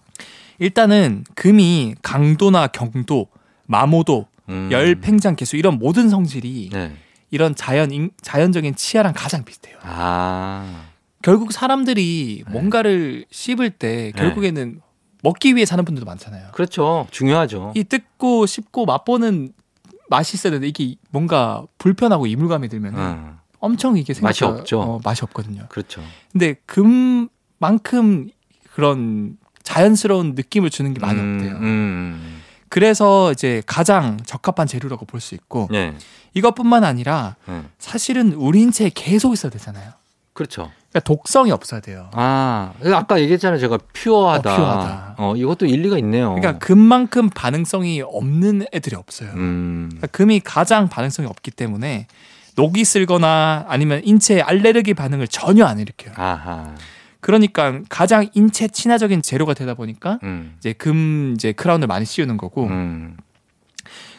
일단은 0.59 1.23
금이 1.35 1.95
강도나 2.03 2.67
경도, 2.67 3.27
마모도, 3.65 4.27
음. 4.49 4.69
열, 4.71 4.93
팽장, 4.95 5.35
개수 5.35 5.55
이런 5.57 5.79
모든 5.79 6.09
성질이 6.09 6.69
네. 6.71 6.95
이런 7.31 7.55
자연 7.55 7.91
인- 7.91 8.11
자연적인 8.21 8.75
치아랑 8.75 9.13
가장 9.15 9.43
비슷해요. 9.45 9.77
아. 9.81 10.85
결국 11.23 11.51
사람들이 11.51 12.43
네. 12.45 12.51
뭔가를 12.51 13.25
씹을 13.31 13.71
때 13.71 14.11
결국에는 14.15 14.79
먹기 15.23 15.55
위해 15.55 15.65
사는 15.65 15.83
분들도 15.83 16.05
많잖아요. 16.05 16.51
그렇죠. 16.53 17.07
중요하죠. 17.11 17.73
이 17.75 17.83
뜯고 17.83 18.45
씹고 18.45 18.85
맛보는 18.85 19.53
맛이 20.07 20.35
있어야 20.37 20.51
되는데 20.51 20.67
이게 20.67 20.95
뭔가 21.09 21.63
불편하고 21.77 22.25
이물감이 22.27 22.69
들면 22.69 22.93
은 22.95 22.99
음, 22.99 23.37
엄청 23.59 23.97
이게 23.97 24.13
생각보다 24.13 24.45
맛이 24.47 24.59
없죠. 24.61 24.81
어, 24.81 24.99
맛이 25.03 25.23
없거든요. 25.23 25.65
그렇죠. 25.69 26.01
근데 26.31 26.55
금 26.65 27.27
만큼 27.59 28.29
그런 28.73 29.37
자연스러운 29.63 30.33
느낌을 30.35 30.69
주는 30.69 30.93
게 30.93 30.99
많이 30.99 31.19
음, 31.19 31.35
없대요. 31.37 31.57
음. 31.59 32.41
그래서 32.69 33.31
이제 33.31 33.61
가장 33.65 34.17
적합한 34.25 34.67
재료라고 34.67 35.05
볼 35.05 35.21
수 35.21 35.35
있고 35.35 35.67
예. 35.73 35.93
이것뿐만 36.33 36.83
아니라 36.83 37.35
예. 37.49 37.61
사실은 37.77 38.33
우리 38.33 38.61
인체에 38.61 38.91
계속 38.93 39.33
있어야 39.33 39.51
되잖아요. 39.51 39.91
그렇죠. 40.33 40.71
그러니까 40.89 40.99
독성이 41.01 41.51
없어야 41.51 41.81
돼요. 41.81 42.09
아, 42.13 42.73
아까 42.93 43.19
얘기했잖아요. 43.19 43.59
제가 43.59 43.77
퓨어하다. 43.93 44.53
어, 44.53 44.55
퓨어하다. 44.55 45.15
어, 45.17 45.35
이것도 45.35 45.65
일리가 45.65 45.97
있네요. 45.99 46.33
그러니까 46.35 46.57
금만큼 46.59 47.29
반응성이 47.29 48.01
없는 48.01 48.65
애들이 48.73 48.95
없어요. 48.95 49.31
음. 49.33 49.87
그러니까 49.89 50.07
금이 50.07 50.39
가장 50.39 50.87
반응성이 50.87 51.27
없기 51.27 51.51
때문에 51.51 52.07
녹이 52.55 52.85
쓸거나 52.85 53.65
아니면 53.67 54.01
인체에 54.03 54.41
알레르기 54.41 54.93
반응을 54.93 55.27
전혀 55.27 55.65
안 55.65 55.79
일으켜요. 55.79 56.13
아하. 56.15 56.73
그러니까 57.21 57.81
가장 57.89 58.27
인체 58.33 58.67
친화적인 58.67 59.21
재료가 59.21 59.53
되다 59.53 59.73
보니까 59.73 60.19
음. 60.23 60.55
이제 60.59 60.73
금 60.73 61.33
이제 61.35 61.51
크라운을 61.51 61.87
많이 61.87 62.05
씌우는 62.05 62.37
거고. 62.37 62.67
음. 62.67 63.17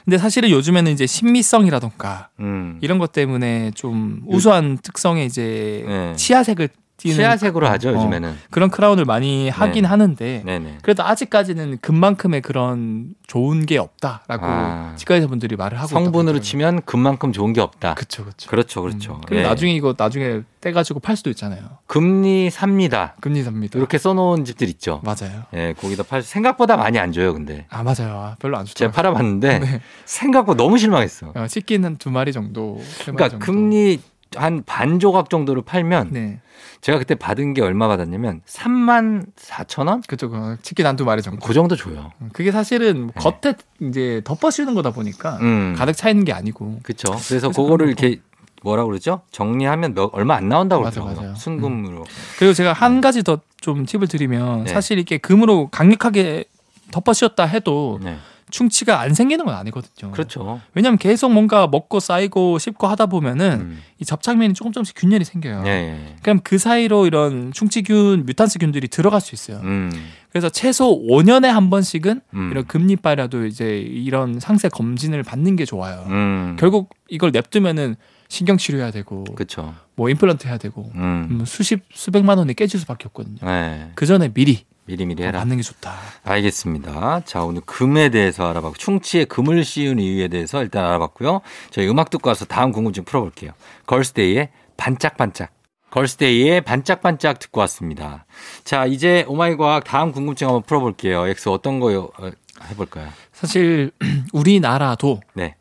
근데 0.05 0.19
사실은 0.19 0.51
요즘에는 0.51 0.91
이제 0.91 1.07
신미성이라던가 1.07 2.31
음. 2.41 2.79
이런 2.81 2.99
것 2.99 3.13
때문에 3.13 3.71
좀 3.75 4.23
우수한 4.27 4.79
특성의 4.79 5.27
이제 5.27 5.85
네. 5.87 6.17
치아색을 6.17 6.69
띄는 7.01 7.17
치아색으로 7.17 7.67
하죠, 7.69 7.91
어, 7.91 7.93
요즘에는. 7.95 8.35
그런 8.51 8.71
크라운을 8.71 9.05
많이 9.05 9.49
하긴 9.49 9.83
네. 9.83 9.89
하는데 9.89 10.43
네네. 10.45 10.79
그래도 10.83 11.03
아직까지는 11.03 11.79
금만큼의 11.81 12.43
그런 12.43 13.15
좋은 13.27 13.65
게 13.67 13.79
없다라고 13.79 14.45
아. 14.47 14.95
치과의사 14.97 15.27
분들이 15.29 15.57
말을 15.57 15.79
하고 15.79 15.89
성분으로 15.89 16.41
치면 16.41 16.83
금만큼 16.83 17.33
좋은 17.33 17.53
게 17.53 17.61
없다. 17.61 17.95
그렇죠, 17.95 18.25
그렇죠. 18.25 18.51
그렇죠, 18.51 18.83
그렇죠. 18.83 19.15
음, 19.15 19.21
그리고 19.27 19.43
예. 19.43 19.47
나중에 19.47 19.73
이거 19.75 19.95
나중에 19.97 20.43
떼가지고 20.61 21.01
팔 21.01 21.17
수도 21.17 21.31
있잖아요. 21.31 21.63
금리 21.87 22.51
삽니다. 22.51 23.15
금리 23.21 23.43
삽니다. 23.43 23.79
이렇게 23.79 23.97
써놓은 23.99 24.45
집들 24.45 24.69
있죠. 24.69 25.01
맞아요. 25.05 25.45
예, 25.55 25.75
거기다 25.81 26.03
팔 26.03 26.23
생각보다 26.23 26.77
많이 26.77 26.99
안 26.99 27.13
줘요, 27.13 27.33
근데. 27.33 27.67
아 27.71 27.83
맞아요. 27.83 28.21
아, 28.21 28.37
별로 28.39 28.59
안 28.59 28.67
제가 28.67 28.91
좋더라고요. 28.91 28.95
팔아봤는데 28.95 29.59
네. 29.61 29.81
생각보다 30.05 30.63
너무 30.63 30.77
실망했어. 30.77 31.33
어, 31.35 31.47
치킨 31.49 31.85
한두 31.85 32.11
마리 32.11 32.33
정도. 32.33 32.79
세 32.83 33.13
마리 33.13 33.17
그러니까 33.17 33.29
정도. 33.31 33.47
금리 33.47 34.01
한 34.37 34.63
반 34.65 34.99
조각 35.01 35.29
정도를 35.31 35.63
팔면 35.63 36.11
네, 36.13 36.41
제가 36.81 36.99
그때 36.99 37.15
받은 37.15 37.55
게 37.55 37.63
얼마 37.63 37.89
받았냐면 37.89 38.43
3만 38.47 39.27
4천 39.37 39.89
원? 39.89 40.03
그쪽 40.07 40.35
어, 40.35 40.57
치킨 40.63 40.87
한 40.87 40.97
두 40.97 41.05
마리 41.05 41.23
정도. 41.23 41.45
그 41.45 41.53
정도 41.53 41.75
줘요. 41.77 42.13
음, 42.21 42.31
그게 42.33 42.53
사실은 42.53 43.09
네. 43.09 43.13
겉에 43.17 43.55
이제 43.81 44.21
덮어 44.25 44.51
씌우는 44.51 44.75
거다 44.75 44.93
보니까 44.93 45.39
음. 45.41 45.75
가득 45.77 45.95
차 45.95 46.11
있는 46.11 46.25
게 46.25 46.33
아니고. 46.33 46.81
그렇죠. 46.83 47.11
그래서 47.13 47.49
그래서 47.49 47.49
그거를. 47.51 47.87
이렇게 47.89 48.21
뭐라 48.63 48.85
그러죠? 48.85 49.23
정리하면 49.31 49.95
몇, 49.95 50.11
얼마 50.13 50.37
안 50.37 50.49
나온다고 50.49 50.83
맞아, 50.83 51.01
그러더라고요. 51.01 51.35
순금으로. 51.37 52.05
그리고 52.39 52.53
제가 52.53 52.73
한 52.73 53.01
가지 53.01 53.23
더 53.23 53.41
좀 53.61 53.85
팁을 53.85 54.09
드리면 54.09 54.65
네. 54.65 54.71
사실 54.73 54.99
이게 54.99 55.19
금으로 55.19 55.69
강력하게 55.69 56.45
덮어 56.93 57.13
씌웠다 57.13 57.45
해도 57.45 57.99
네. 58.03 58.17
충치가 58.51 59.01
안 59.01 59.15
생기는 59.15 59.45
건 59.45 59.55
아니거든요. 59.55 60.13
그렇죠. 60.13 60.61
왜냐하면 60.75 60.99
계속 60.99 61.33
뭔가 61.33 61.67
먹고 61.67 62.01
쌓이고 62.01 62.59
씹고 62.59 62.87
하다 62.87 63.07
보면은 63.07 63.61
음. 63.61 63.83
이 63.99 64.05
접착면이 64.05 64.55
조금 64.55 64.73
조금씩 64.73 64.97
균열이 64.99 65.25
생겨요. 65.25 65.63
예, 65.67 65.71
예. 65.71 66.17
그럼 66.23 66.41
그 66.43 66.59
사이로 66.59 67.07
이런 67.07 67.53
충치균, 67.53 68.27
뮤탄스균들이 68.27 68.89
들어갈 68.89 69.21
수 69.21 69.35
있어요. 69.35 69.61
음. 69.63 69.91
그래서 70.31 70.49
최소 70.49 71.01
5년에 71.07 71.47
한 71.47 71.71
번씩은 71.71 72.21
음. 72.35 72.51
이런 72.51 72.67
금리빨이라도 72.67 73.47
이제 73.47 73.79
이런 73.79 74.39
상세 74.41 74.69
검진을 74.69 75.23
받는 75.23 75.57
게 75.57 75.65
좋아요. 75.65 76.05
음. 76.09 76.57
결국 76.59 76.91
이걸 77.09 77.31
냅두면은 77.33 77.97
신경 78.29 78.57
치료해야 78.57 78.93
되고 78.93 79.25
그렇죠. 79.25 79.75
뭐 79.97 80.09
임플란트 80.09 80.47
해야 80.47 80.57
되고 80.57 80.91
음. 80.95 81.29
음, 81.31 81.45
수십 81.45 81.83
수백만 81.93 82.39
원이 82.39 82.55
깨질 82.55 82.79
수밖에 82.81 83.07
없거든요. 83.09 83.39
네. 83.43 83.91
그 83.97 84.07
전에 84.07 84.29
미리 84.29 84.65
미리미리 84.91 85.23
해라. 85.23 85.39
받는 85.39 85.59
게 85.59 85.63
좋다. 85.63 85.95
알겠습니다. 86.25 87.23
자, 87.25 87.45
오늘 87.45 87.63
금에 87.65 88.09
대해서 88.09 88.49
알아봤고, 88.49 88.77
충치에 88.77 89.25
금을 89.25 89.65
씌운 89.65 89.99
이유에 90.01 90.29
대해서 90.29 90.63
일단 90.63 90.85
알아봤고요. 90.85 91.43
저희 91.71 91.89
음악 91.89 92.11
듣고 92.11 92.29
와서 92.29 92.45
다음 92.45 92.73
궁금증 92.73 93.05
풀어볼게요. 93.05 93.53
걸스데이의 93.87 94.51
반짝반짝. 94.77 95.53
걸스데이의 95.91 96.61
반짝반짝 96.63 97.39
듣고 97.39 97.61
왔습니다. 97.61 98.27
자, 98.65 98.87
이제 98.87 99.25
oh 99.29 99.43
my 99.43 99.57
과학 99.57 99.85
다음 99.85 100.13
궁금증 100.13 100.49
한번 100.49 100.63
풀어볼게요. 100.63 101.27
엑소 101.29 101.49
어떤 101.49 101.81
거 101.81 102.13
어, 102.19 102.31
해볼까요? 102.71 103.09
사실 103.33 103.91
우리나라도 104.33 105.21
네. 105.35 105.57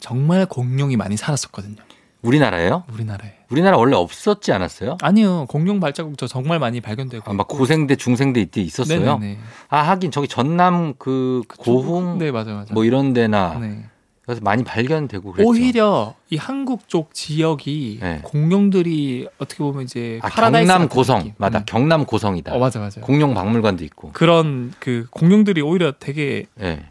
정말 0.00 0.46
공룡이 0.46 0.96
많이 0.96 1.16
살았었거든요. 1.16 1.76
우리나라예요? 2.22 2.84
우리나라에. 2.92 3.39
우리나라 3.50 3.76
원래 3.76 3.96
없었지 3.96 4.52
않았어요? 4.52 4.96
아니요. 5.02 5.46
공룡 5.48 5.80
발자국 5.80 6.16
저 6.16 6.26
정말 6.26 6.58
많이 6.58 6.80
발견되고. 6.80 7.28
아, 7.30 7.34
막. 7.34 7.48
고생대, 7.48 7.96
중생대 7.96 8.40
이때 8.40 8.60
있었어요? 8.60 9.18
네네네. 9.18 9.38
아, 9.68 9.78
하긴 9.82 10.10
저기 10.12 10.28
전남 10.28 10.94
그 10.98 11.42
고흥 11.58 12.18
네, 12.18 12.30
맞아요. 12.30 12.54
맞아요. 12.54 12.66
뭐 12.72 12.84
이런 12.84 13.12
데나 13.12 13.58
네. 13.58 13.84
그래서 14.24 14.40
많이 14.44 14.62
발견되고 14.62 15.32
그랬죠. 15.32 15.48
오히려 15.50 16.14
이 16.30 16.36
한국 16.36 16.88
쪽 16.88 17.12
지역이 17.12 17.98
네. 18.00 18.20
공룡들이 18.22 19.26
어떻게 19.38 19.58
보면 19.64 19.82
이제 19.82 20.20
아, 20.22 20.28
경남 20.28 20.88
고성. 20.88 21.32
맞다. 21.36 21.58
음. 21.60 21.62
경남 21.66 22.04
고성이다. 22.04 22.54
어 22.54 22.58
맞아 22.60 22.78
맞아. 22.78 23.00
공룡 23.00 23.34
박물관도 23.34 23.82
있고. 23.84 24.12
그런 24.12 24.72
그 24.78 25.06
공룡들이 25.10 25.60
오히려 25.62 25.92
되게 25.98 26.44
예. 26.62 26.89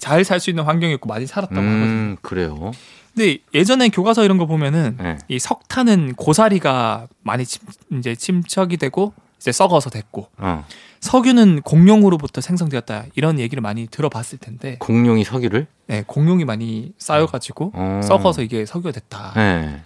잘 0.00 0.24
살 0.24 0.40
수 0.40 0.50
있는 0.50 0.64
환경이었고 0.64 1.08
많이 1.08 1.26
살았다고 1.26 1.60
하거든요. 1.60 1.84
음, 1.84 2.16
그래요. 2.22 2.72
근데 3.14 3.38
예전에 3.54 3.88
교과서 3.90 4.24
이런 4.24 4.38
거 4.38 4.46
보면은 4.46 4.96
예. 5.00 5.18
이 5.28 5.38
석탄은 5.38 6.14
고사리가 6.14 7.06
많이 7.22 7.44
침, 7.44 7.62
이제 7.98 8.14
침척이 8.14 8.76
되고 8.78 9.12
이제 9.38 9.52
썩어서 9.52 9.90
됐고 9.90 10.28
어. 10.38 10.64
석유는 11.00 11.62
공룡으로부터 11.62 12.40
생성되었다 12.40 13.04
이런 13.14 13.38
얘기를 13.38 13.60
많이 13.60 13.86
들어봤을 13.88 14.38
텐데 14.38 14.76
공룡이 14.78 15.24
석유를? 15.24 15.66
네, 15.88 16.04
공룡이 16.06 16.44
많이 16.44 16.92
쌓여가지고 16.98 17.72
어. 17.74 18.00
썩어서 18.04 18.42
이게 18.42 18.64
석유가 18.64 18.92
됐다. 18.92 19.32
예. 19.36 19.80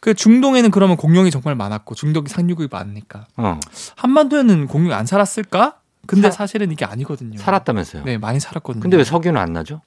그 0.00 0.14
중동에는 0.14 0.70
그러면 0.70 0.96
공룡이 0.96 1.30
정말 1.30 1.54
많았고 1.54 1.94
중동이 1.94 2.28
상륙이 2.28 2.68
많으니까 2.70 3.26
어. 3.36 3.58
한반도에는 3.96 4.66
공룡이 4.66 4.92
안 4.94 5.06
살았을까? 5.06 5.77
근데 6.06 6.30
사- 6.30 6.38
사실은 6.38 6.70
이게 6.72 6.84
아니거든요. 6.84 7.38
살았다면서요. 7.38 8.04
네, 8.04 8.18
많이 8.18 8.40
살았거든요. 8.40 8.80
근데 8.82 8.96
왜 8.96 9.04
석유는 9.04 9.40
안 9.40 9.52
나죠? 9.52 9.82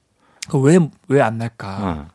왜왜 0.52 1.20
안 1.22 1.38
날까? 1.38 1.78
어. 1.80 2.08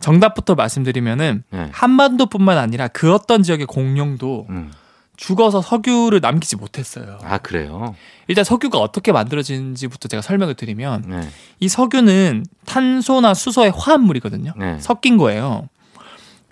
정답부터 0.00 0.54
말씀드리면은 0.54 1.42
예. 1.54 1.68
한반도뿐만 1.72 2.58
아니라 2.58 2.88
그 2.88 3.12
어떤 3.14 3.42
지역의 3.42 3.66
공룡도 3.66 4.46
음. 4.50 4.70
죽어서 5.16 5.62
석유를 5.62 6.20
남기지 6.20 6.56
못했어요. 6.56 7.18
아, 7.24 7.38
그래요. 7.38 7.94
일단 8.28 8.44
석유가 8.44 8.78
어떻게 8.78 9.12
만들어지는지부터 9.12 10.08
제가 10.08 10.20
설명을 10.20 10.54
드리면 10.54 11.04
네. 11.06 11.28
이 11.60 11.68
석유는 11.68 12.44
탄소나 12.66 13.32
수소의 13.32 13.72
화합물이거든요. 13.74 14.52
네. 14.58 14.78
섞인 14.78 15.16
거예요. 15.16 15.68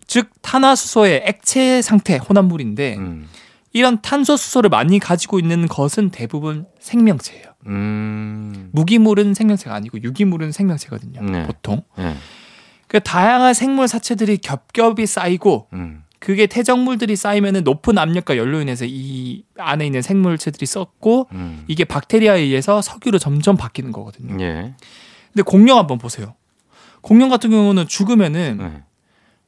즉 0.07 0.31
탄화수소의 0.41 1.25
액체 1.27 1.83
상태 1.83 2.17
혼합물인데 2.17 2.97
음. 2.97 3.29
이런 3.75 4.01
탄소 4.01 4.37
수소를 4.37 4.71
많이 4.71 5.01
가지고 5.01 5.41
있는 5.41 5.67
것은 5.67 6.11
대부분 6.11 6.67
생명체예요. 6.79 7.45
음. 7.67 8.71
무기물은 8.73 9.35
생명체가 9.35 9.75
아니고 9.75 10.01
유기물은 10.01 10.53
생명체거든요. 10.53 11.21
네. 11.23 11.43
보통. 11.45 11.83
예. 11.99 12.15
그 12.87 13.01
다양한 13.01 13.53
생물 13.53 13.89
사체들이 13.89 14.39
겹겹이 14.39 15.07
쌓이고 15.07 15.67
음. 15.73 16.05
그게 16.21 16.47
태정물들이 16.47 17.17
쌓이면 17.17 17.65
높은 17.65 17.99
압력과 17.99 18.37
열로 18.37 18.61
인해서 18.61 18.85
이 18.87 19.43
안에 19.59 19.87
있는 19.87 20.03
생물체들이 20.03 20.67
썩고 20.67 21.27
음. 21.33 21.65
이게 21.67 21.85
박테리아에 21.85 22.41
의해서 22.43 22.81
석유로 22.81 23.19
점점 23.19 23.57
바뀌는 23.57 23.91
거거든요. 23.91 24.41
예. 24.41 24.75
근데 25.33 25.43
공룡 25.43 25.79
한번 25.79 25.99
보세요. 25.99 26.37
공룡 27.01 27.29
같은 27.29 27.51
경우는 27.51 27.89
죽으면은 27.89 28.59
네. 28.59 28.83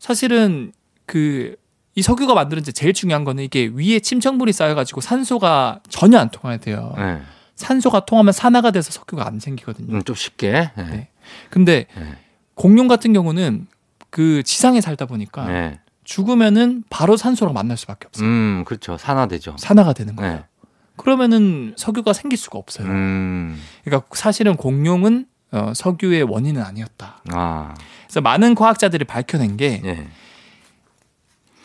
사실은 0.01 0.73
그 1.07 1.55
이 1.97 2.03
석유가 2.03 2.35
만드는 2.35 2.63
데 2.63 2.73
제일 2.73 2.93
중요한 2.93 3.25
거는 3.25 3.43
이게 3.43 3.71
위에 3.75 4.01
침척물이 4.01 4.53
쌓여가지고 4.53 5.01
산소가 5.01 5.81
전혀 5.89 6.19
안 6.19 6.29
통해야 6.31 6.59
돼요. 6.59 6.93
네. 6.97 7.23
산소가 7.55 8.05
통하면 8.05 8.33
산화가 8.33 8.71
돼서 8.71 8.93
석유가 8.93 9.27
안 9.27 9.41
생기거든요. 9.41 9.95
음, 9.95 10.03
좀 10.03 10.15
쉽게. 10.15 10.71
예. 10.77 10.83
네. 10.83 11.09
근데 11.49 11.87
네. 11.97 12.19
공룡 12.55 12.87
같은 12.87 13.15
경우는 13.15 13.67
그 14.11 14.43
지상에 14.43 14.83
살다 14.83 15.07
보니까 15.07 15.47
네. 15.47 15.81
죽으면은 16.05 16.85
바로 16.91 17.17
산소랑 17.17 17.55
만날 17.55 17.79
수밖에 17.79 18.07
없어요. 18.09 18.29
음, 18.29 18.65
그렇죠. 18.67 18.99
산화되죠. 18.99 19.57
산화가 19.59 19.95
되는 19.95 20.17
거예요. 20.17 20.35
네. 20.35 20.45
그러면은 20.97 21.73
석유가 21.79 22.13
생길 22.13 22.39
수가 22.39 22.59
없어요. 22.59 22.89
음. 22.89 23.59
그러니까 23.85 24.07
사실은 24.15 24.57
공룡은 24.57 25.27
어, 25.53 25.73
석유의 25.75 26.25
원인은 26.25 26.63
아니었다. 26.63 27.23
아. 27.33 27.75
그래서 28.05 28.21
많은 28.21 28.55
과학자들이 28.55 29.05
밝혀낸 29.07 29.57
게 29.57 29.81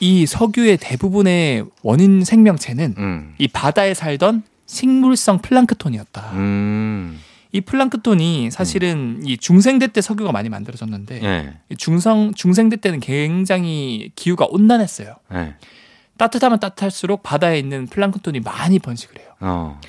이 0.02 0.22
예. 0.22 0.26
석유의 0.26 0.78
대부분의 0.78 1.66
원인 1.84 2.26
생명체는 2.26 2.95
음. 2.97 3.36
이 3.38 3.47
바다에 3.47 3.93
살던 3.93 4.43
식물성 4.66 5.39
플랑크톤이었다. 5.39 6.32
음. 6.34 7.20
이 7.54 7.62
플랑크톤이 7.62 8.49
사실은 8.49 9.22
이 9.24 9.38
중생대 9.38 9.88
때 9.88 10.02
석유가 10.02 10.32
많이 10.32 10.49
만들어졌는데 10.49 11.24
예. 11.24 11.54
이 11.70 11.76
중성 11.76 12.34
중생대 12.34 12.78
때는 12.78 12.99
굉장히 12.99 14.12
기후가 14.16 14.47
온난했어요. 14.49 15.16
예. 15.34 15.56
따뜻하면 16.18 16.60
따뜻할수록 16.60 17.24
바다에 17.24 17.60
있는 17.60 17.88
플랑크톤이 17.88 18.39
많이 18.39 18.80
번식을 18.80 19.20
해요. 19.20 19.28
어. 19.39 19.80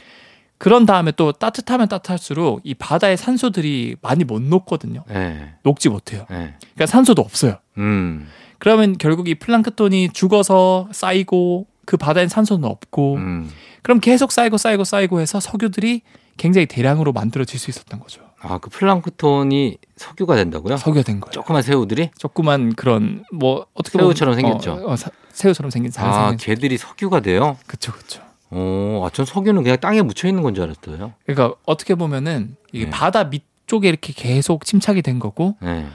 그런 0.58 0.86
다음에 0.86 1.12
또 1.12 1.32
따뜻하면 1.32 1.88
따뜻할수록 1.88 2.60
이 2.64 2.74
바다의 2.74 3.16
산소들이 3.16 3.96
많이 4.00 4.24
못 4.24 4.42
녹거든요. 4.42 5.04
네. 5.08 5.54
녹지 5.62 5.88
못해요. 5.88 6.26
네. 6.30 6.54
그러니까 6.74 6.86
산소도 6.86 7.22
없어요. 7.22 7.56
음. 7.78 8.28
그러면 8.62 8.96
결국 8.96 9.26
이 9.28 9.34
플랑크톤이 9.34 10.10
죽어서 10.12 10.88
쌓이고 10.92 11.66
그 11.84 11.96
바다엔 11.96 12.28
산소는 12.28 12.64
없고 12.68 13.16
음. 13.16 13.50
그럼 13.82 13.98
계속 13.98 14.30
쌓이고 14.30 14.56
쌓이고 14.56 14.84
쌓이고 14.84 15.20
해서 15.20 15.40
석유들이 15.40 16.02
굉장히 16.36 16.66
대량으로 16.66 17.12
만들어질 17.12 17.58
수 17.58 17.70
있었던 17.70 17.98
거죠. 17.98 18.22
아, 18.40 18.58
그 18.58 18.70
플랑크톤이 18.70 19.78
석유가 19.96 20.36
된다고요? 20.36 20.76
석유가 20.76 21.02
된 21.02 21.18
거예요. 21.20 21.32
조그만 21.32 21.62
새우들이? 21.62 22.10
조그만 22.16 22.72
그런 22.74 23.24
뭐 23.32 23.66
어떻게 23.74 23.98
새우처럼 23.98 24.36
보면, 24.36 24.60
생겼죠? 24.60 24.84
어, 24.86 24.92
어, 24.92 24.96
사- 24.96 25.10
새우처럼 25.32 25.70
생긴 25.70 25.90
잘 25.90 26.06
아, 26.08 26.28
생긴. 26.28 26.38
걔들이 26.46 26.78
석유가 26.78 27.18
돼요? 27.18 27.56
그쵸 27.66 27.90
그쵸. 27.90 28.22
어, 28.50 29.02
아, 29.04 29.10
전 29.12 29.26
석유는 29.26 29.64
그냥 29.64 29.78
땅에 29.80 30.02
묻혀 30.02 30.28
있는 30.28 30.44
건 30.44 30.54
줄 30.54 30.62
알았어요. 30.62 31.14
그러니까 31.26 31.56
어떻게 31.66 31.96
보면은 31.96 32.54
이게 32.72 32.84
네. 32.84 32.90
바다 32.90 33.24
밑 33.24 33.42
쪽에 33.66 33.88
이렇게 33.88 34.12
계속 34.12 34.64
침착이 34.64 35.02
된 35.02 35.18
거고 35.18 35.56
네. 35.60 35.86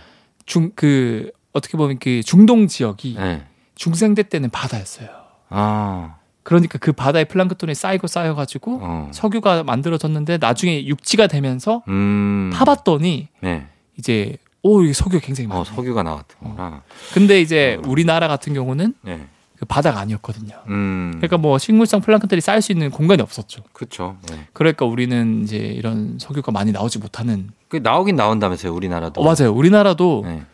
중그 0.46 1.32
어떻게 1.58 1.78
보면 1.78 2.00
그 2.00 2.22
중동 2.24 2.68
지역이 2.68 3.16
네. 3.18 3.44
중생대 3.76 4.24
때는 4.24 4.50
바다였어요. 4.50 5.10
아, 5.50 6.16
그러니까 6.44 6.78
그 6.78 6.94
바다에 6.94 7.26
플랑크톤이 7.26 7.76
쌓이고 7.76 8.08
쌓여가지고 8.08 8.80
어. 8.82 9.12
석유가 9.14 9.64
만들어졌는데 9.64 10.38
나중에 10.38 10.86
육지가 10.86 11.28
되면서 11.28 11.84
음. 11.90 12.52
파봤더니 12.54 13.28
네. 13.42 13.68
이제 13.98 14.38
오 14.64 14.82
이게 14.82 14.94
석유 14.94 15.20
가 15.20 15.26
굉장히 15.26 15.48
많아. 15.48 15.62
어, 15.62 15.64
석유가 15.64 16.04
나왔구나. 16.04 16.84
근데 17.14 17.42
이제 17.42 17.80
우리나라 17.86 18.28
같은 18.28 18.54
경우는 18.54 18.94
네. 19.02 19.28
그 19.58 19.66
바다가 19.66 20.00
아니었거든요. 20.00 20.56
음. 20.68 21.14
그러니까 21.16 21.38
뭐 21.38 21.58
식물성 21.58 22.02
플랑크톤이 22.02 22.42
쌓일 22.42 22.62
수 22.62 22.72
있는 22.72 22.92
공간이 22.92 23.22
없었죠. 23.22 23.64
그렇죠. 23.74 24.18
네. 24.30 24.48
그러니까 24.54 24.86
우리는 24.86 25.44
이제 25.44 25.58
이런 25.58 26.18
석유가 26.20 26.52
많이 26.52 26.72
나오지 26.72 27.00
못하는. 27.00 27.50
그 27.68 27.78
나오긴 27.78 28.16
나온다면서요, 28.16 28.74
우리나라도. 28.74 29.20
어, 29.20 29.24
맞아요. 29.24 29.52
우리나라도 29.54 30.24
네. 30.26 30.46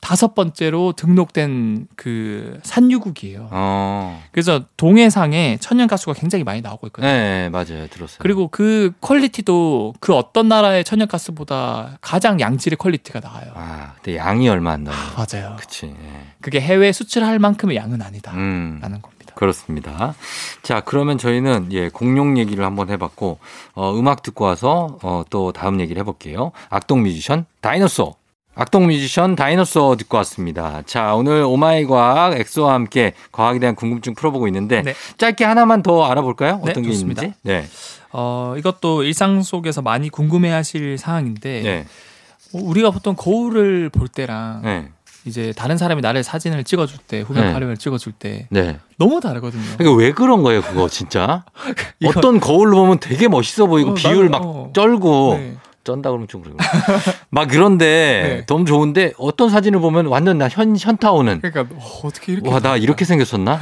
95번째로 0.00 0.94
등록된 0.94 1.88
그 1.96 2.60
산유국이에요. 2.62 3.48
어. 3.50 4.22
그래서 4.30 4.64
동해상에 4.76 5.58
천연 5.60 5.88
가스가 5.88 6.12
굉장히 6.12 6.44
많이 6.44 6.60
나오고 6.60 6.86
있거든요. 6.88 7.10
네, 7.10 7.48
맞아요. 7.48 7.88
들었어요. 7.88 8.18
그리고 8.20 8.48
그 8.48 8.92
quality도 9.00 9.94
그 10.00 10.14
어떤 10.14 10.48
나라의 10.48 10.84
천연 10.84 11.08
가스보다 11.08 11.98
가장 12.00 12.40
양질의 12.40 12.76
quality가 12.76 13.20
나와요. 13.20 13.50
아, 13.54 13.94
근데 13.96 14.16
양이 14.16 14.48
얼마 14.48 14.72
안 14.72 14.84
나요. 14.84 14.96
맞아요. 15.16 15.56
그치. 15.58 15.86
네. 15.86 16.26
그게 16.40 16.60
해외 16.60 16.92
수출할 16.92 17.38
만큼의 17.38 17.76
양은 17.76 18.02
아니다. 18.02 18.32
음. 18.32 18.78
라는 18.80 19.02
겁니다. 19.02 19.16
그렇습니다. 19.34 20.14
자, 20.62 20.80
그러면 20.80 21.18
저희는 21.18 21.68
예, 21.72 21.88
공룡 21.90 22.38
얘기를 22.38 22.64
한번 22.64 22.88
해봤고, 22.88 23.38
어, 23.74 23.94
음악 23.98 24.22
듣고 24.22 24.44
와서 24.46 24.98
어, 25.02 25.24
또 25.28 25.52
다음 25.52 25.80
얘기를 25.80 26.00
해볼게요. 26.00 26.52
악동 26.70 27.02
뮤지션 27.02 27.44
DINOSAUR. 27.60 28.14
악동 28.58 28.86
뮤지션 28.86 29.36
DINOSAUR 29.36 29.96
듣고 29.96 30.16
왔습니다. 30.18 30.82
자, 30.86 31.14
오늘 31.14 31.42
오마이 31.42 31.84
과학 31.84 32.32
엑소와 32.40 32.72
함께 32.72 33.12
과학에 33.30 33.58
대한 33.58 33.74
궁금증 33.74 34.14
풀어보고 34.14 34.46
있는데, 34.48 34.80
네. 34.80 34.94
짧게 35.18 35.44
하나만 35.44 35.82
더 35.82 36.04
알아볼까요? 36.06 36.62
네, 36.64 36.70
어떤 36.70 36.82
게 36.82 36.90
좋습니다. 36.90 37.22
있는지? 37.22 37.38
네. 37.42 37.66
어, 38.12 38.54
이것도 38.56 39.02
일상 39.02 39.42
속에서 39.42 39.82
많이 39.82 40.08
궁금해 40.08 40.50
하실 40.50 40.96
사항인데, 40.96 41.62
네. 41.62 41.86
어, 42.54 42.58
우리가 42.62 42.90
보통 42.92 43.14
거울을 43.14 43.90
볼 43.90 44.08
때랑 44.08 44.62
네. 44.62 44.88
이제 45.26 45.52
다른 45.54 45.76
사람이 45.76 46.00
나를 46.00 46.22
사진을 46.22 46.64
찍어줄 46.64 46.96
때, 47.06 47.20
후면 47.20 47.48
네. 47.48 47.52
촬영을 47.52 47.76
찍어줄 47.76 48.14
때 48.14 48.46
네. 48.48 48.78
너무 48.96 49.20
다르거든요. 49.20 49.64
그러니까 49.76 50.02
왜 50.02 50.12
그런 50.12 50.42
거예요, 50.42 50.62
그거 50.62 50.88
진짜? 50.88 51.44
어떤 52.06 52.40
거울로 52.40 52.78
보면 52.78 53.00
되게 53.00 53.28
멋있어 53.28 53.66
보이고 53.66 53.90
어, 53.90 53.94
비율 53.94 54.30
막 54.30 54.40
어. 54.42 54.70
쩔고 54.72 55.34
네. 55.36 55.56
쩐다 55.86 56.10
그러면 56.10 56.28
좀 56.28 56.42
그래요. 56.42 56.56
막 57.30 57.48
그런데 57.48 57.84
네. 58.42 58.46
너무 58.46 58.64
좋은데 58.64 59.12
어떤 59.16 59.48
사진을 59.48 59.80
보면 59.80 60.06
완전 60.06 60.36
나 60.36 60.48
현, 60.48 60.76
현타 60.76 61.12
오는 61.12 61.40
그러니까 61.40 61.74
어, 61.74 62.00
어떻게 62.04 62.32
이렇게 62.32 62.50
와, 62.50 62.60
나? 62.60 62.76
이렇게 62.76 63.04
생겼었나? 63.04 63.58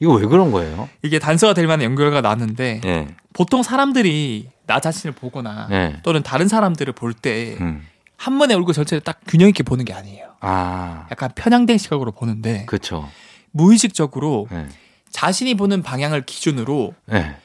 이거 0.00 0.14
왜 0.14 0.26
그런 0.26 0.50
거예요? 0.50 0.88
이게 1.02 1.18
단서가 1.18 1.54
될 1.54 1.66
만한 1.66 1.84
연구가 1.84 2.20
나는데 2.20 2.80
예. 2.84 3.08
보통 3.32 3.62
사람들이 3.62 4.48
나 4.66 4.80
자신을 4.80 5.14
보거나 5.14 5.68
네. 5.70 5.96
또는 6.02 6.22
다른 6.22 6.48
사람들을 6.48 6.92
볼때한 6.92 7.60
음. 7.60 8.38
번에 8.38 8.54
얼굴 8.54 8.74
전체를 8.74 9.00
딱 9.00 9.20
균형 9.26 9.48
있게 9.48 9.62
보는 9.62 9.84
게 9.84 9.92
아니에요. 9.92 10.26
아, 10.40 11.06
약간 11.10 11.30
편향된 11.34 11.78
시각으로 11.78 12.12
보는데 12.12 12.64
그쵸. 12.66 13.08
무의식적으로 13.52 14.48
예. 14.52 14.66
자신이 15.10 15.54
보는 15.54 15.82
방향을 15.82 16.22
기준으로 16.26 16.94
예. 17.12 17.36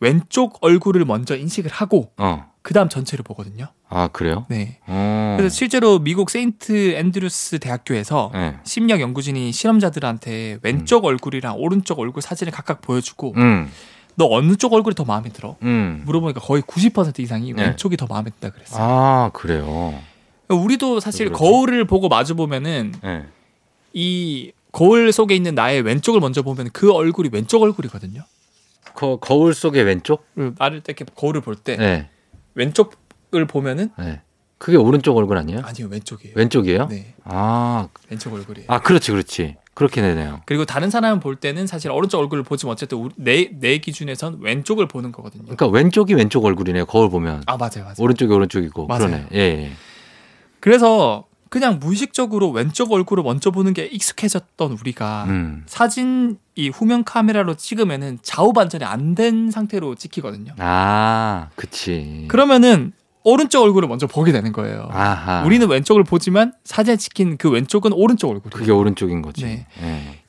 왼쪽 0.00 0.58
얼굴을 0.60 1.04
먼저 1.04 1.36
인식을 1.36 1.70
하고 1.70 2.10
어. 2.16 2.51
그 2.62 2.74
다음 2.74 2.88
전체를 2.88 3.24
보거든요. 3.24 3.66
아, 3.88 4.08
그래요? 4.08 4.46
네. 4.48 4.78
어. 4.86 5.34
그래서 5.36 5.54
실제로 5.54 5.98
미국 5.98 6.30
세인트 6.30 6.94
앤드루스 6.94 7.58
대학교에서 7.58 8.30
예. 8.34 8.54
심리학 8.64 9.00
연구진이 9.00 9.52
실험자들한테 9.52 10.58
왼쪽 10.62 11.04
얼굴이랑 11.04 11.56
오른쪽 11.58 11.98
얼굴 11.98 12.22
사진을 12.22 12.52
각각 12.52 12.80
보여주고 12.80 13.34
음. 13.36 13.70
너 14.14 14.26
어느 14.30 14.56
쪽 14.56 14.72
얼굴이 14.74 14.94
더 14.94 15.04
마음에 15.04 15.30
들어? 15.30 15.56
음. 15.62 16.02
물어보니까 16.06 16.40
거의 16.40 16.62
90% 16.62 17.18
이상이 17.18 17.52
네. 17.52 17.62
왼쪽이 17.64 17.96
더 17.96 18.06
마음에 18.06 18.30
든다 18.30 18.50
그랬어요. 18.50 18.82
아, 18.82 19.30
그래요. 19.32 19.94
우리도 20.48 21.00
사실. 21.00 21.32
거울을 21.32 21.86
보고 21.86 22.08
마주 22.08 22.36
보면은 22.36 22.94
예. 23.04 23.24
이 23.92 24.52
거울 24.70 25.12
속에 25.12 25.34
있는 25.34 25.54
나의 25.54 25.82
왼쪽을 25.82 26.20
먼저 26.20 26.42
보면 26.42 26.70
그 26.72 26.92
얼굴이 26.92 27.30
왼쪽 27.32 27.62
얼굴이거든요. 27.62 28.22
거, 28.94 29.16
거울 29.16 29.54
속의 29.54 29.82
왼쪽? 29.84 30.24
그리고 30.34 30.54
나를 30.58 30.82
이렇게 30.86 31.04
거울을 31.14 31.40
볼때 31.40 31.76
예. 31.80 32.08
왼쪽을 32.54 33.46
보면은 33.46 33.90
예. 34.00 34.20
그게 34.58 34.76
오른쪽 34.76 35.16
얼굴 35.16 35.38
아니에요? 35.38 35.62
아니요 35.64 35.88
왼쪽이에요. 35.88 36.34
왼쪽이에요? 36.36 36.86
네, 36.86 37.14
아, 37.24 37.88
왼쪽 38.08 38.32
얼굴이에요. 38.32 38.66
아, 38.70 38.80
그렇지, 38.80 39.10
그렇지. 39.10 39.56
그렇게 39.74 40.00
되네요. 40.02 40.40
그리고 40.46 40.64
다른 40.64 40.88
사람 40.90 41.18
볼 41.18 41.34
때는 41.36 41.66
사실 41.66 41.90
오른쪽 41.90 42.20
얼굴을 42.20 42.44
보지만 42.44 42.72
어쨌든 42.72 43.10
내, 43.16 43.50
내 43.58 43.78
기준에선 43.78 44.38
왼쪽을 44.40 44.86
보는 44.86 45.10
거거든요. 45.10 45.42
그러니까 45.44 45.66
왼쪽이 45.66 46.14
왼쪽 46.14 46.44
얼굴이네요. 46.44 46.84
거울 46.86 47.10
보면. 47.10 47.42
아 47.46 47.56
맞아요, 47.56 47.82
맞아요. 47.84 47.94
오른쪽이 47.98 48.32
오른쪽이고. 48.32 48.86
맞아요. 48.86 49.06
그러네. 49.06 49.26
예, 49.32 49.38
예. 49.38 49.72
그래서 50.60 51.24
그냥 51.52 51.78
무의식적으로 51.80 52.50
왼쪽 52.50 52.92
얼굴을 52.92 53.22
먼저 53.22 53.50
보는 53.50 53.74
게 53.74 53.84
익숙해졌던 53.84 54.72
우리가 54.80 55.24
음. 55.28 55.64
사진 55.66 56.38
이 56.54 56.70
후면 56.70 57.04
카메라로 57.04 57.56
찍으면은 57.56 58.18
좌우 58.22 58.54
반전이 58.54 58.84
안 58.84 59.14
된 59.14 59.50
상태로 59.50 59.96
찍히거든요. 59.96 60.54
아, 60.56 61.48
그치. 61.54 62.24
그러면은 62.28 62.92
오른쪽 63.22 63.62
얼굴을 63.64 63.86
먼저 63.86 64.06
보게 64.06 64.32
되는 64.32 64.50
거예요. 64.52 64.88
아하. 64.90 65.42
우리는 65.44 65.68
왼쪽을 65.68 66.04
보지만 66.04 66.54
사진에 66.64 66.96
찍힌 66.96 67.36
그 67.36 67.50
왼쪽은 67.50 67.92
오른쪽 67.92 68.30
얼굴. 68.30 68.50
그게 68.50 68.72
오른쪽인 68.72 69.20
거지. 69.20 69.44
네. 69.44 69.66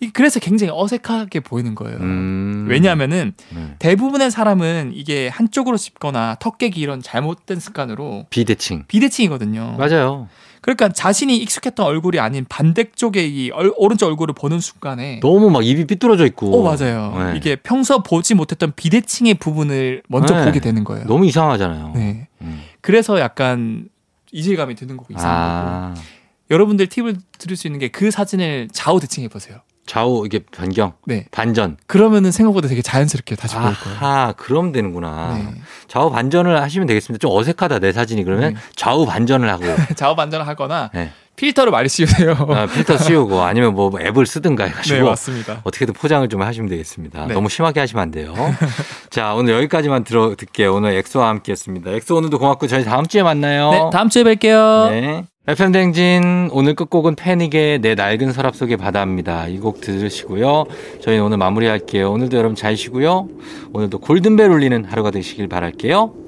예. 0.02 0.10
그래서 0.12 0.42
굉장히 0.42 0.74
어색하게 0.76 1.40
보이는 1.40 1.74
거예요. 1.74 1.98
음. 2.00 2.68
왜냐하면은 2.70 3.32
네. 3.56 3.76
대부분의 3.80 4.30
사람은 4.30 4.92
이게 4.94 5.30
한쪽으로 5.30 5.78
씹거나 5.78 6.36
턱 6.42 6.58
깨기 6.58 6.82
이런 6.82 7.02
잘못된 7.02 7.62
습관으로 7.62 8.26
비대칭. 8.30 8.84
비대칭이거든요. 8.90 9.78
맞아요. 9.80 10.28
그러니까 10.64 10.90
자신이 10.90 11.38
익숙했던 11.38 11.86
얼굴이 11.86 12.20
아닌 12.20 12.46
반대쪽의 12.50 13.30
이 13.30 13.52
얼- 13.52 13.74
오른쪽 13.76 14.08
얼굴을 14.08 14.34
보는 14.34 14.60
순간에 14.62 15.20
너무 15.22 15.50
막 15.52 15.64
입이 15.66 15.86
삐뚤어져 15.86 16.26
있고. 16.28 16.58
어 16.58 16.64
맞아요. 16.64 17.14
네. 17.18 17.38
이게 17.38 17.56
평소 17.58 18.02
보지 18.02 18.34
못했던 18.34 18.72
비대칭의 18.76 19.36
부분을 19.36 20.04
먼저 20.08 20.36
네. 20.40 20.46
보게 20.46 20.60
되는 20.62 20.84
거예요. 20.86 21.06
너무 21.06 21.26
이상하잖아요. 21.26 21.92
네. 21.96 22.28
음. 22.42 22.64
그래서 22.82 23.20
약간 23.20 23.90
이질감이 24.32 24.76
드는 24.76 24.98
거고 24.98 25.14
이상한 25.14 25.66
거고. 25.66 25.70
아, 25.70 26.04
여러분들 26.50 26.88
팁을 26.88 27.18
드릴 27.38 27.58
수 27.58 27.68
있는 27.68 27.80
게 27.80 27.90
그 27.90 28.10
사진을 28.10 28.70
좌우 28.72 29.00
대칭해 29.00 29.28
보세요. 29.28 29.60
좌우 29.86 30.26
이게 30.26 30.40
변경, 30.52 30.94
네. 31.06 31.26
반전. 31.32 31.78
그러면은 31.88 32.32
생각보다 32.32 32.68
되게 32.68 32.82
자연스럽게 32.82 33.36
다시 33.36 33.56
보일 33.56 33.74
거예요. 33.76 33.98
아하, 34.00 34.34
그럼 34.38 34.72
되는구나. 34.72 35.38
네. 35.38 35.62
좌우 35.88 36.10
반전을 36.10 36.62
하시면 36.62 36.88
되겠습니다. 36.88 37.22
좀 37.22 37.36
어색하다 37.36 37.80
내 37.80 37.92
사진이 37.92 38.24
그러면 38.24 38.54
네. 38.54 38.60
좌우 38.76 39.06
반전을 39.06 39.50
하고 39.50 39.64
좌우 39.96 40.16
반전을 40.16 40.48
하거나 40.48 40.90
네. 40.94 41.12
필터를 41.36 41.72
많이 41.72 41.90
씌우세요. 41.90 42.34
아, 42.50 42.68
필터 42.68 42.98
씌우고 42.98 43.42
아니면 43.42 43.74
뭐 43.74 43.92
앱을 44.00 44.26
쓰든가 44.26 44.66
해가지고 44.66 44.98
네, 44.98 45.04
맞습니다. 45.04 45.62
어떻게든 45.64 45.94
포장을 45.96 46.28
좀 46.30 46.42
하시면 46.44 46.70
되겠습니다. 46.70 47.26
네. 47.26 47.34
너무 47.34 47.50
심하게 47.50 47.80
하시면 47.80 48.02
안 48.04 48.12
돼요. 48.12 48.34
자, 49.10 49.34
오늘 49.34 49.56
여기까지만 49.56 50.04
들어 50.04 50.36
듣게요. 50.36 50.76
오늘 50.76 50.94
엑소와 50.94 51.30
함께 51.30 51.52
했습니다. 51.52 51.90
엑소 51.90 52.16
오늘도 52.16 52.38
고맙고 52.38 52.68
저희 52.68 52.86
다음 52.86 53.08
주에 53.08 53.24
만나요. 53.24 53.72
네, 53.72 53.82
다음 53.92 54.10
주에 54.10 54.24
뵐게요. 54.24 55.33
네. 55.46 55.52
FM 55.54 55.72
댕진 55.74 56.50
오늘 56.54 56.74
끝곡은 56.74 57.16
패닉의 57.16 57.80
내 57.80 57.96
낡은 57.96 58.32
서랍 58.32 58.56
속의 58.56 58.78
바다입니다. 58.78 59.48
이 59.50 59.60
곡 59.60 59.82
들으시고요. 59.82 60.66
저희는 61.02 61.26
오늘 61.26 61.38
마무리할게요. 61.38 62.12
오늘도 62.12 62.38
여러분 62.38 62.56
잘 62.56 62.78
쉬고요. 62.78 63.28
오늘도 63.74 64.00
골든벨 64.00 64.50
울리는 64.50 64.86
하루가 64.86 65.12
되시길 65.12 65.48
바랄게요. 65.50 66.23